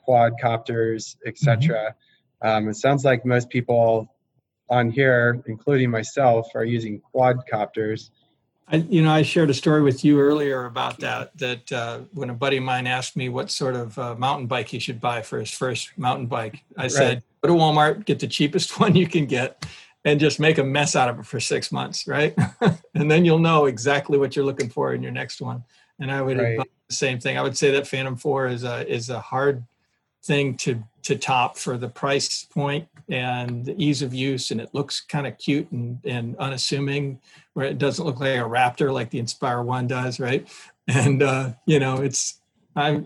quadcopters, 0.07 1.17
etc. 1.27 1.95
Mm-hmm. 2.43 2.49
Um, 2.49 2.69
it 2.69 2.77
sounds 2.77 3.05
like 3.05 3.25
most 3.25 3.49
people 3.49 4.15
on 4.69 4.91
here, 4.91 5.43
including 5.47 5.91
myself, 5.91 6.49
are 6.55 6.65
using 6.65 7.01
quadcopters. 7.15 8.11
I, 8.67 8.77
you 8.77 9.03
know, 9.03 9.11
I 9.11 9.23
shared 9.23 9.51
a 9.51 9.55
story 9.55 9.83
with 9.83 10.05
you 10.05 10.21
earlier 10.21 10.65
about 10.65 11.01
that. 11.01 11.37
That 11.39 11.73
uh, 11.73 12.01
when 12.13 12.31
a 12.31 12.35
buddy 12.35 12.59
of 12.59 12.65
mine 12.65 12.87
asked 12.87 13.17
me 13.17 13.29
what 13.29 13.51
sort 13.51 13.77
of 13.77 13.99
uh, 13.99 14.15
mountain 14.15 14.47
bike 14.47 14.69
he 14.69 14.79
should 14.79 15.01
buy 15.01 15.23
for 15.23 15.39
his 15.39 15.51
first 15.51 15.97
mountain 15.99 16.27
bike, 16.27 16.65
I 16.77 16.83
right. 16.83 16.91
said, 16.91 17.23
"Go 17.43 17.49
to 17.49 17.55
Walmart, 17.55 18.07
get 18.07 18.21
the 18.21 18.27
cheapest 18.27 18.81
one 18.81 18.95
you 18.95 19.07
can 19.07 19.27
get, 19.27 19.67
and 20.05 20.21
just 20.21 20.39
make 20.39 20.59
a 20.59 20.65
mess 20.65 20.97
out 20.97 21.09
of 21.09 21.19
it 21.19 21.27
for 21.27 21.41
six 21.41 21.73
months, 21.73 22.07
right? 22.07 22.37
and 22.95 23.11
then 23.11 23.25
you'll 23.25 23.39
know 23.39 23.67
exactly 23.67 24.19
what 24.19 24.37
you're 24.37 24.45
looking 24.45 24.69
for 24.69 24.95
in 24.95 25.03
your 25.03 25.13
next 25.13 25.41
one." 25.41 25.65
And 26.01 26.11
I 26.11 26.23
would 26.23 26.39
right. 26.39 26.59
the 26.89 26.95
same 26.95 27.19
thing. 27.21 27.39
I 27.39 27.43
would 27.43 27.57
say 27.57 27.71
that 27.73 27.87
Phantom 27.87 28.17
Four 28.17 28.49
is 28.49 28.65
a 28.65 28.87
is 28.91 29.11
a 29.11 29.21
hard 29.21 29.65
thing 30.25 30.57
to 30.57 30.83
to 31.03 31.17
top 31.17 31.59
for 31.59 31.77
the 31.77 31.89
price 31.89 32.45
point 32.45 32.89
and 33.11 33.67
the 33.67 33.75
ease 33.83 34.01
of 34.01 34.15
use 34.15 34.51
and 34.51 34.61
it 34.61 34.71
looks 34.73 35.01
kind 35.01 35.27
of 35.27 35.37
cute 35.37 35.71
and, 35.71 35.99
and 36.05 36.35
unassuming 36.39 37.21
where 37.53 37.67
it 37.67 37.77
doesn't 37.77 38.07
look 38.07 38.21
like 38.21 38.39
a 38.39 38.43
raptor 38.43 38.91
like 38.91 39.11
the 39.11 39.19
inspire 39.19 39.61
one 39.61 39.87
does 39.87 40.19
right 40.19 40.49
and 40.89 41.23
uh, 41.23 41.51
you 41.67 41.79
know 41.79 42.01
it's 42.01 42.41
i 42.75 43.05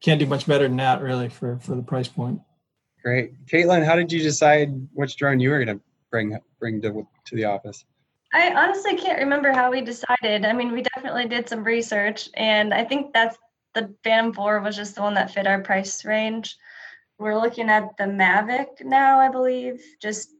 can't 0.00 0.18
do 0.18 0.24
much 0.24 0.46
better 0.46 0.66
than 0.66 0.78
that 0.78 1.02
really 1.02 1.28
for 1.28 1.58
for 1.58 1.74
the 1.74 1.82
price 1.82 2.08
point 2.08 2.40
great 3.02 3.44
caitlin 3.46 3.84
how 3.84 3.94
did 3.94 4.10
you 4.10 4.20
decide 4.20 4.88
which 4.94 5.16
drone 5.16 5.40
you 5.40 5.50
were 5.50 5.62
going 5.62 5.78
to 5.78 5.84
bring 6.10 6.38
bring 6.58 6.80
to, 6.80 7.06
to 7.24 7.36
the 7.36 7.44
office 7.44 7.84
i 8.34 8.52
honestly 8.54 8.96
can't 8.96 9.18
remember 9.18 9.52
how 9.52 9.70
we 9.70 9.80
decided 9.80 10.44
i 10.44 10.52
mean 10.52 10.72
we 10.72 10.82
definitely 10.94 11.26
did 11.26 11.48
some 11.48 11.64
research 11.64 12.28
and 12.34 12.72
i 12.74 12.84
think 12.84 13.12
that's 13.12 13.36
the 13.74 13.94
Phantom 14.02 14.32
4 14.32 14.60
was 14.60 14.76
just 14.76 14.94
the 14.94 15.02
one 15.02 15.14
that 15.14 15.30
fit 15.30 15.46
our 15.46 15.60
price 15.62 16.04
range. 16.04 16.56
We're 17.18 17.38
looking 17.38 17.68
at 17.68 17.96
the 17.98 18.04
Mavic 18.04 18.82
now, 18.82 19.20
I 19.20 19.28
believe, 19.28 19.82
just, 20.00 20.34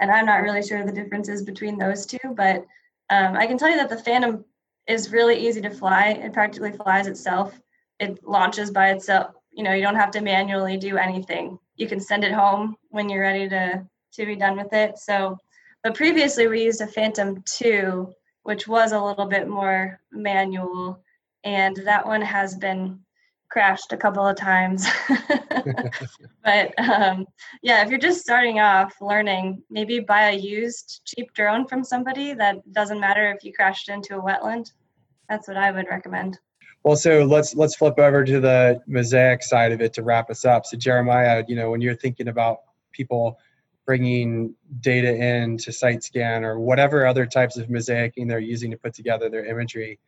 and 0.00 0.10
I'm 0.10 0.26
not 0.26 0.42
really 0.42 0.62
sure 0.62 0.84
the 0.84 0.92
differences 0.92 1.42
between 1.42 1.76
those 1.76 2.06
two, 2.06 2.18
but 2.34 2.64
um, 3.10 3.36
I 3.36 3.46
can 3.46 3.58
tell 3.58 3.68
you 3.68 3.76
that 3.76 3.88
the 3.88 3.98
Phantom 3.98 4.44
is 4.86 5.12
really 5.12 5.36
easy 5.46 5.60
to 5.60 5.70
fly. 5.70 6.10
It 6.10 6.32
practically 6.32 6.72
flies 6.72 7.06
itself. 7.06 7.58
It 7.98 8.24
launches 8.24 8.70
by 8.70 8.90
itself. 8.90 9.34
You 9.50 9.64
know, 9.64 9.72
you 9.72 9.82
don't 9.82 9.96
have 9.96 10.12
to 10.12 10.20
manually 10.20 10.76
do 10.76 10.96
anything. 10.96 11.58
You 11.76 11.88
can 11.88 12.00
send 12.00 12.24
it 12.24 12.32
home 12.32 12.76
when 12.90 13.08
you're 13.08 13.22
ready 13.22 13.48
to 13.48 13.84
to 14.12 14.26
be 14.26 14.36
done 14.36 14.56
with 14.56 14.72
it. 14.72 14.98
So, 14.98 15.38
but 15.82 15.94
previously 15.94 16.46
we 16.46 16.64
used 16.64 16.80
a 16.80 16.86
Phantom 16.86 17.42
2, 17.46 18.12
which 18.42 18.68
was 18.68 18.92
a 18.92 19.00
little 19.00 19.26
bit 19.26 19.48
more 19.48 20.00
manual 20.12 21.02
and 21.44 21.76
that 21.84 22.06
one 22.06 22.22
has 22.22 22.54
been 22.56 23.00
crashed 23.50 23.92
a 23.92 23.96
couple 23.96 24.26
of 24.26 24.36
times. 24.36 24.86
but 26.44 26.78
um, 26.78 27.26
yeah, 27.62 27.82
if 27.82 27.90
you're 27.90 27.98
just 27.98 28.20
starting 28.20 28.60
off 28.60 28.94
learning, 29.00 29.62
maybe 29.70 30.00
buy 30.00 30.30
a 30.30 30.36
used 30.36 31.00
cheap 31.04 31.32
drone 31.34 31.66
from 31.66 31.82
somebody. 31.82 32.32
That 32.34 32.56
doesn't 32.72 33.00
matter 33.00 33.32
if 33.32 33.44
you 33.44 33.52
crashed 33.52 33.88
into 33.88 34.16
a 34.16 34.22
wetland. 34.22 34.72
That's 35.28 35.48
what 35.48 35.56
I 35.56 35.72
would 35.72 35.86
recommend. 35.90 36.38
Well, 36.82 36.96
so 36.96 37.24
let's 37.24 37.54
let's 37.54 37.76
flip 37.76 37.98
over 37.98 38.24
to 38.24 38.40
the 38.40 38.80
mosaic 38.86 39.42
side 39.42 39.72
of 39.72 39.82
it 39.82 39.92
to 39.94 40.02
wrap 40.02 40.30
us 40.30 40.44
up. 40.44 40.64
So 40.64 40.78
Jeremiah, 40.78 41.44
you 41.46 41.54
know, 41.54 41.70
when 41.70 41.80
you're 41.80 41.94
thinking 41.94 42.28
about 42.28 42.60
people 42.92 43.38
bringing 43.86 44.54
data 44.80 45.14
in 45.14 45.56
to 45.58 45.70
SiteScan 45.70 46.42
or 46.42 46.58
whatever 46.58 47.06
other 47.06 47.26
types 47.26 47.56
of 47.56 47.68
mosaicing 47.68 48.28
they're 48.28 48.38
using 48.38 48.70
to 48.70 48.76
put 48.76 48.94
together 48.94 49.28
their 49.28 49.44
imagery, 49.44 49.98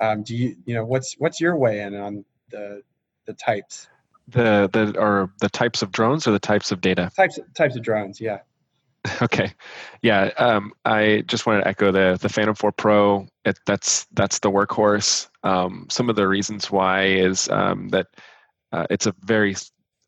um, 0.00 0.22
do 0.22 0.36
you 0.36 0.56
you 0.64 0.74
know 0.74 0.84
what's 0.84 1.14
what's 1.18 1.40
your 1.40 1.56
way 1.56 1.80
in 1.80 1.94
on 1.94 2.24
the 2.50 2.82
the 3.26 3.34
types? 3.34 3.88
The 4.28 4.68
the 4.72 4.98
or 4.98 5.32
the 5.40 5.48
types 5.48 5.82
of 5.82 5.90
drones 5.92 6.26
or 6.26 6.32
the 6.32 6.38
types 6.38 6.72
of 6.72 6.80
data? 6.80 7.10
Types 7.16 7.38
types 7.54 7.76
of 7.76 7.82
drones, 7.82 8.20
yeah. 8.20 8.40
Okay, 9.22 9.52
yeah. 10.02 10.30
Um, 10.36 10.72
I 10.84 11.22
just 11.26 11.46
want 11.46 11.62
to 11.62 11.68
echo 11.68 11.92
the 11.92 12.18
the 12.20 12.28
Phantom 12.28 12.54
4 12.54 12.72
Pro. 12.72 13.26
It, 13.44 13.58
that's 13.64 14.06
that's 14.12 14.40
the 14.40 14.50
workhorse. 14.50 15.28
Um, 15.42 15.86
some 15.88 16.10
of 16.10 16.16
the 16.16 16.28
reasons 16.28 16.70
why 16.70 17.06
is 17.06 17.48
um, 17.48 17.88
that 17.88 18.08
uh, 18.72 18.86
it's 18.90 19.06
a 19.06 19.14
very 19.22 19.54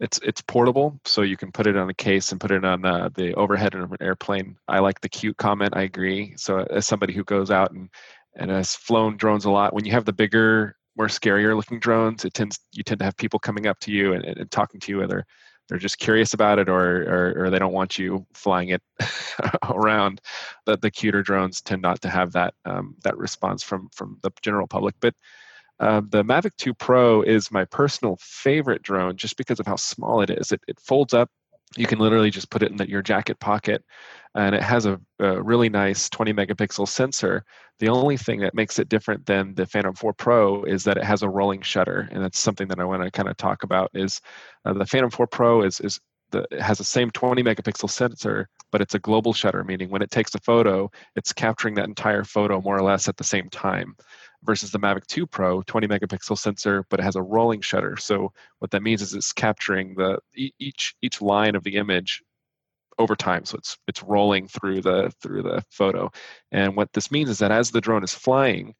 it's 0.00 0.18
it's 0.22 0.40
portable, 0.40 0.98
so 1.04 1.22
you 1.22 1.36
can 1.36 1.52
put 1.52 1.66
it 1.66 1.76
on 1.76 1.90
a 1.90 1.94
case 1.94 2.32
and 2.32 2.40
put 2.40 2.50
it 2.50 2.64
on 2.64 2.80
the 2.80 3.34
overhead 3.36 3.74
of 3.74 3.92
an 3.92 3.98
airplane. 4.00 4.56
I 4.66 4.78
like 4.78 5.00
the 5.00 5.08
cute 5.08 5.36
comment. 5.36 5.76
I 5.76 5.82
agree. 5.82 6.34
So 6.36 6.60
as 6.70 6.86
somebody 6.86 7.12
who 7.12 7.22
goes 7.24 7.50
out 7.50 7.72
and 7.72 7.90
and 8.36 8.50
has 8.50 8.74
flown 8.74 9.16
drones 9.16 9.44
a 9.44 9.50
lot. 9.50 9.74
When 9.74 9.84
you 9.84 9.92
have 9.92 10.04
the 10.04 10.12
bigger, 10.12 10.76
more 10.96 11.08
scarier 11.08 11.56
looking 11.56 11.80
drones, 11.80 12.24
it 12.24 12.34
tends 12.34 12.58
you 12.72 12.82
tend 12.82 12.98
to 13.00 13.04
have 13.04 13.16
people 13.16 13.38
coming 13.38 13.66
up 13.66 13.78
to 13.80 13.92
you 13.92 14.14
and, 14.14 14.24
and 14.24 14.50
talking 14.50 14.80
to 14.80 14.92
you 14.92 14.98
whether 14.98 15.24
they're 15.68 15.78
just 15.78 15.98
curious 15.98 16.32
about 16.34 16.58
it 16.58 16.68
or 16.68 17.02
or, 17.02 17.44
or 17.44 17.50
they 17.50 17.58
don't 17.58 17.72
want 17.72 17.98
you 17.98 18.26
flying 18.32 18.70
it 18.70 18.82
around. 19.64 20.20
The, 20.66 20.76
the 20.78 20.90
cuter 20.90 21.22
drones 21.22 21.60
tend 21.60 21.82
not 21.82 22.00
to 22.02 22.08
have 22.08 22.32
that 22.32 22.54
um, 22.64 22.96
that 23.04 23.18
response 23.18 23.62
from 23.62 23.88
from 23.94 24.18
the 24.22 24.30
general 24.42 24.66
public, 24.66 24.94
but. 25.00 25.14
Uh, 25.80 26.02
the 26.10 26.22
Mavic 26.22 26.54
2 26.58 26.74
Pro 26.74 27.22
is 27.22 27.50
my 27.50 27.64
personal 27.64 28.16
favorite 28.20 28.82
drone 28.82 29.16
just 29.16 29.36
because 29.36 29.58
of 29.58 29.66
how 29.66 29.76
small 29.76 30.20
it 30.20 30.30
is. 30.30 30.52
It, 30.52 30.60
it 30.68 30.78
folds 30.78 31.14
up. 31.14 31.30
You 31.76 31.86
can 31.86 31.98
literally 31.98 32.30
just 32.30 32.50
put 32.50 32.62
it 32.62 32.70
in 32.70 32.76
the, 32.76 32.88
your 32.88 33.00
jacket 33.00 33.40
pocket 33.40 33.82
and 34.34 34.54
it 34.54 34.62
has 34.62 34.86
a, 34.86 35.00
a, 35.20 35.40
really 35.40 35.68
nice 35.68 36.08
20 36.10 36.32
megapixel 36.32 36.86
sensor. 36.86 37.44
The 37.78 37.88
only 37.88 38.16
thing 38.16 38.40
that 38.40 38.54
makes 38.54 38.78
it 38.78 38.88
different 38.88 39.24
than 39.24 39.54
the 39.54 39.66
phantom 39.66 39.94
4 39.94 40.12
pro 40.12 40.64
is 40.64 40.84
that 40.84 40.96
it 40.96 41.04
has 41.04 41.22
a 41.22 41.28
rolling 41.28 41.62
shutter 41.62 42.08
and 42.12 42.22
that's 42.22 42.38
something 42.38 42.68
that 42.68 42.78
i 42.78 42.84
want 42.84 43.02
to 43.02 43.10
kind 43.10 43.28
of 43.28 43.36
talk 43.36 43.62
about 43.62 43.90
is 43.94 44.20
uh, 44.64 44.72
the 44.72 44.86
phantom 44.86 45.10
4 45.10 45.26
pro 45.28 45.62
is, 45.62 45.80
is 45.80 45.98
the, 46.30 46.46
it 46.50 46.60
has 46.60 46.78
the 46.78 46.84
same 46.84 47.10
20 47.10 47.42
megapixel 47.42 47.88
sensor 47.90 48.48
but 48.70 48.80
it's 48.80 48.94
a 48.94 48.98
global 48.98 49.32
shutter 49.32 49.64
meaning 49.64 49.90
when 49.90 50.02
it 50.02 50.10
takes 50.10 50.34
a 50.34 50.40
photo 50.40 50.90
it's 51.16 51.32
capturing 51.32 51.74
that 51.74 51.88
entire 51.88 52.24
photo 52.24 52.60
more 52.60 52.76
or 52.76 52.82
less 52.82 53.08
at 53.08 53.16
the 53.16 53.24
same 53.24 53.48
time 53.50 53.96
versus 54.44 54.70
the 54.70 54.78
Mavic 54.78 55.06
2 55.06 55.26
Pro, 55.26 55.62
20 55.62 55.86
megapixel 55.86 56.38
sensor, 56.38 56.84
but 56.88 57.00
it 57.00 57.02
has 57.02 57.16
a 57.16 57.22
rolling 57.22 57.60
shutter. 57.60 57.96
So 57.96 58.32
what 58.58 58.70
that 58.70 58.82
means 58.82 59.02
is 59.02 59.14
it's 59.14 59.32
capturing 59.32 59.94
the 59.94 60.18
each 60.34 60.94
each 61.02 61.20
line 61.20 61.54
of 61.54 61.64
the 61.64 61.76
image 61.76 62.22
over 62.98 63.16
time. 63.16 63.44
So 63.44 63.56
it's 63.58 63.76
it's 63.88 64.02
rolling 64.02 64.48
through 64.48 64.82
the 64.82 65.12
through 65.22 65.42
the 65.42 65.62
photo. 65.70 66.10
And 66.52 66.76
what 66.76 66.92
this 66.92 67.10
means 67.10 67.30
is 67.30 67.38
that 67.38 67.52
as 67.52 67.70
the 67.70 67.80
drone 67.80 68.04
is 68.04 68.14
flying, 68.14 68.74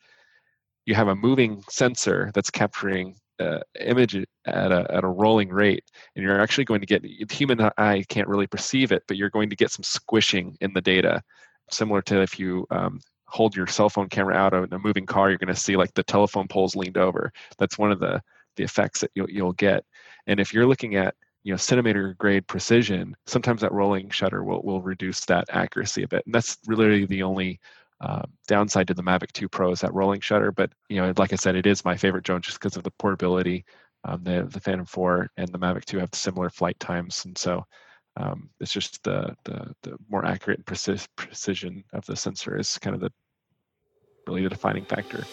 you 0.86 0.94
have 0.94 1.08
a 1.08 1.16
moving 1.16 1.62
sensor 1.68 2.30
that's 2.34 2.50
capturing 2.50 3.16
uh, 3.40 3.60
image 3.80 4.14
at 4.46 4.70
a, 4.70 4.86
at 4.90 5.02
a 5.02 5.08
rolling 5.08 5.48
rate 5.48 5.84
and 6.14 6.22
you're 6.22 6.40
actually 6.40 6.64
going 6.64 6.80
to 6.80 6.86
get 6.86 7.02
the 7.02 7.26
human 7.30 7.58
eye 7.78 8.04
can't 8.10 8.28
really 8.28 8.46
perceive 8.46 8.92
it 8.92 9.02
but 9.08 9.16
you're 9.16 9.30
going 9.30 9.48
to 9.48 9.56
get 9.56 9.70
some 9.70 9.82
squishing 9.82 10.54
in 10.60 10.74
the 10.74 10.80
data 10.80 11.22
similar 11.70 12.02
to 12.02 12.20
if 12.20 12.38
you 12.38 12.66
um, 12.70 13.00
hold 13.30 13.56
your 13.56 13.66
cell 13.66 13.88
phone 13.88 14.08
camera 14.08 14.34
out 14.34 14.54
in 14.54 14.72
a 14.72 14.78
moving 14.78 15.06
car 15.06 15.28
you're 15.28 15.38
going 15.38 15.54
to 15.54 15.60
see 15.60 15.76
like 15.76 15.94
the 15.94 16.02
telephone 16.02 16.48
poles 16.48 16.76
leaned 16.76 16.98
over. 16.98 17.32
That's 17.58 17.78
one 17.78 17.92
of 17.92 18.00
the 18.00 18.22
the 18.56 18.64
effects 18.64 19.00
that 19.00 19.10
you'll, 19.14 19.30
you'll 19.30 19.52
get. 19.52 19.84
And 20.26 20.40
if 20.40 20.52
you're 20.52 20.66
looking 20.66 20.96
at 20.96 21.14
you 21.44 21.52
know 21.52 21.56
centimeter 21.56 22.14
grade 22.18 22.46
precision 22.46 23.16
sometimes 23.26 23.62
that 23.62 23.72
rolling 23.72 24.10
shutter 24.10 24.44
will, 24.44 24.62
will 24.62 24.82
reduce 24.82 25.24
that 25.26 25.46
accuracy 25.50 26.02
a 26.02 26.08
bit. 26.08 26.24
And 26.26 26.34
that's 26.34 26.58
really 26.66 27.06
the 27.06 27.22
only 27.22 27.60
uh, 28.00 28.22
downside 28.48 28.88
to 28.88 28.94
the 28.94 29.02
Mavic 29.02 29.32
2 29.32 29.48
Pro 29.48 29.72
is 29.72 29.80
that 29.80 29.92
rolling 29.92 30.20
shutter, 30.20 30.52
but 30.52 30.72
you 30.88 31.00
know, 31.00 31.12
like 31.18 31.32
I 31.32 31.36
said, 31.36 31.54
it 31.54 31.66
is 31.66 31.84
my 31.84 31.96
favorite 31.96 32.24
drone 32.24 32.40
just 32.40 32.58
because 32.58 32.76
of 32.76 32.82
the 32.82 32.90
portability. 32.92 33.64
Um, 34.04 34.24
the 34.24 34.48
the 34.50 34.60
Phantom 34.60 34.86
4 34.86 35.30
and 35.36 35.48
the 35.48 35.58
Mavic 35.58 35.84
2 35.84 35.98
have 35.98 36.08
similar 36.14 36.48
flight 36.48 36.80
times, 36.80 37.24
and 37.26 37.36
so 37.36 37.64
um, 38.16 38.50
it's 38.60 38.72
just 38.72 39.02
the, 39.04 39.34
the 39.44 39.74
the 39.82 39.96
more 40.08 40.24
accurate 40.24 40.58
and 40.58 40.66
precis- 40.66 41.08
precision 41.16 41.84
of 41.92 42.04
the 42.06 42.16
sensor 42.16 42.58
is 42.58 42.78
kind 42.78 42.94
of 42.94 43.00
the 43.00 43.12
really 44.26 44.42
the 44.42 44.48
defining 44.48 44.84
factor. 44.84 45.24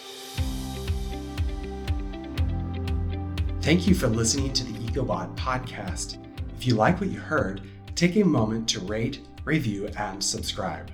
Thank 3.60 3.86
you 3.86 3.94
for 3.94 4.08
listening 4.08 4.52
to 4.54 4.64
the 4.64 4.72
EcoBot 4.86 5.36
podcast. 5.36 6.24
If 6.56 6.66
you 6.66 6.74
like 6.74 7.00
what 7.00 7.10
you 7.10 7.18
heard, 7.18 7.62
take 7.94 8.16
a 8.16 8.24
moment 8.24 8.68
to 8.70 8.80
rate, 8.80 9.20
review, 9.44 9.88
and 9.98 10.22
subscribe. 10.22 10.90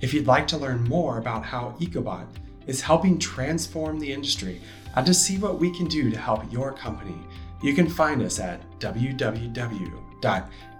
If 0.00 0.14
you'd 0.14 0.26
like 0.26 0.46
to 0.48 0.56
learn 0.56 0.84
more 0.84 1.18
about 1.18 1.44
how 1.44 1.74
EcoBot 1.80 2.26
is 2.66 2.80
helping 2.80 3.18
transform 3.18 3.98
the 3.98 4.12
industry 4.12 4.60
and 4.94 5.04
to 5.06 5.12
see 5.12 5.38
what 5.38 5.58
we 5.58 5.76
can 5.76 5.86
do 5.86 6.10
to 6.10 6.18
help 6.18 6.50
your 6.52 6.72
company, 6.72 7.18
you 7.62 7.74
can 7.74 7.88
find 7.88 8.22
us 8.22 8.38
at 8.38 8.62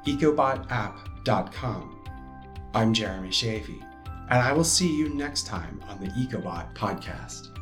www.ecobotapp.com. 0.06 1.92
I'm 2.74 2.94
Jeremy 2.94 3.30
Schewe, 3.30 3.82
and 4.30 4.38
I 4.38 4.52
will 4.52 4.64
see 4.64 4.94
you 4.94 5.08
next 5.14 5.46
time 5.46 5.82
on 5.88 5.98
the 5.98 6.06
EcoBot 6.08 6.74
podcast. 6.74 7.55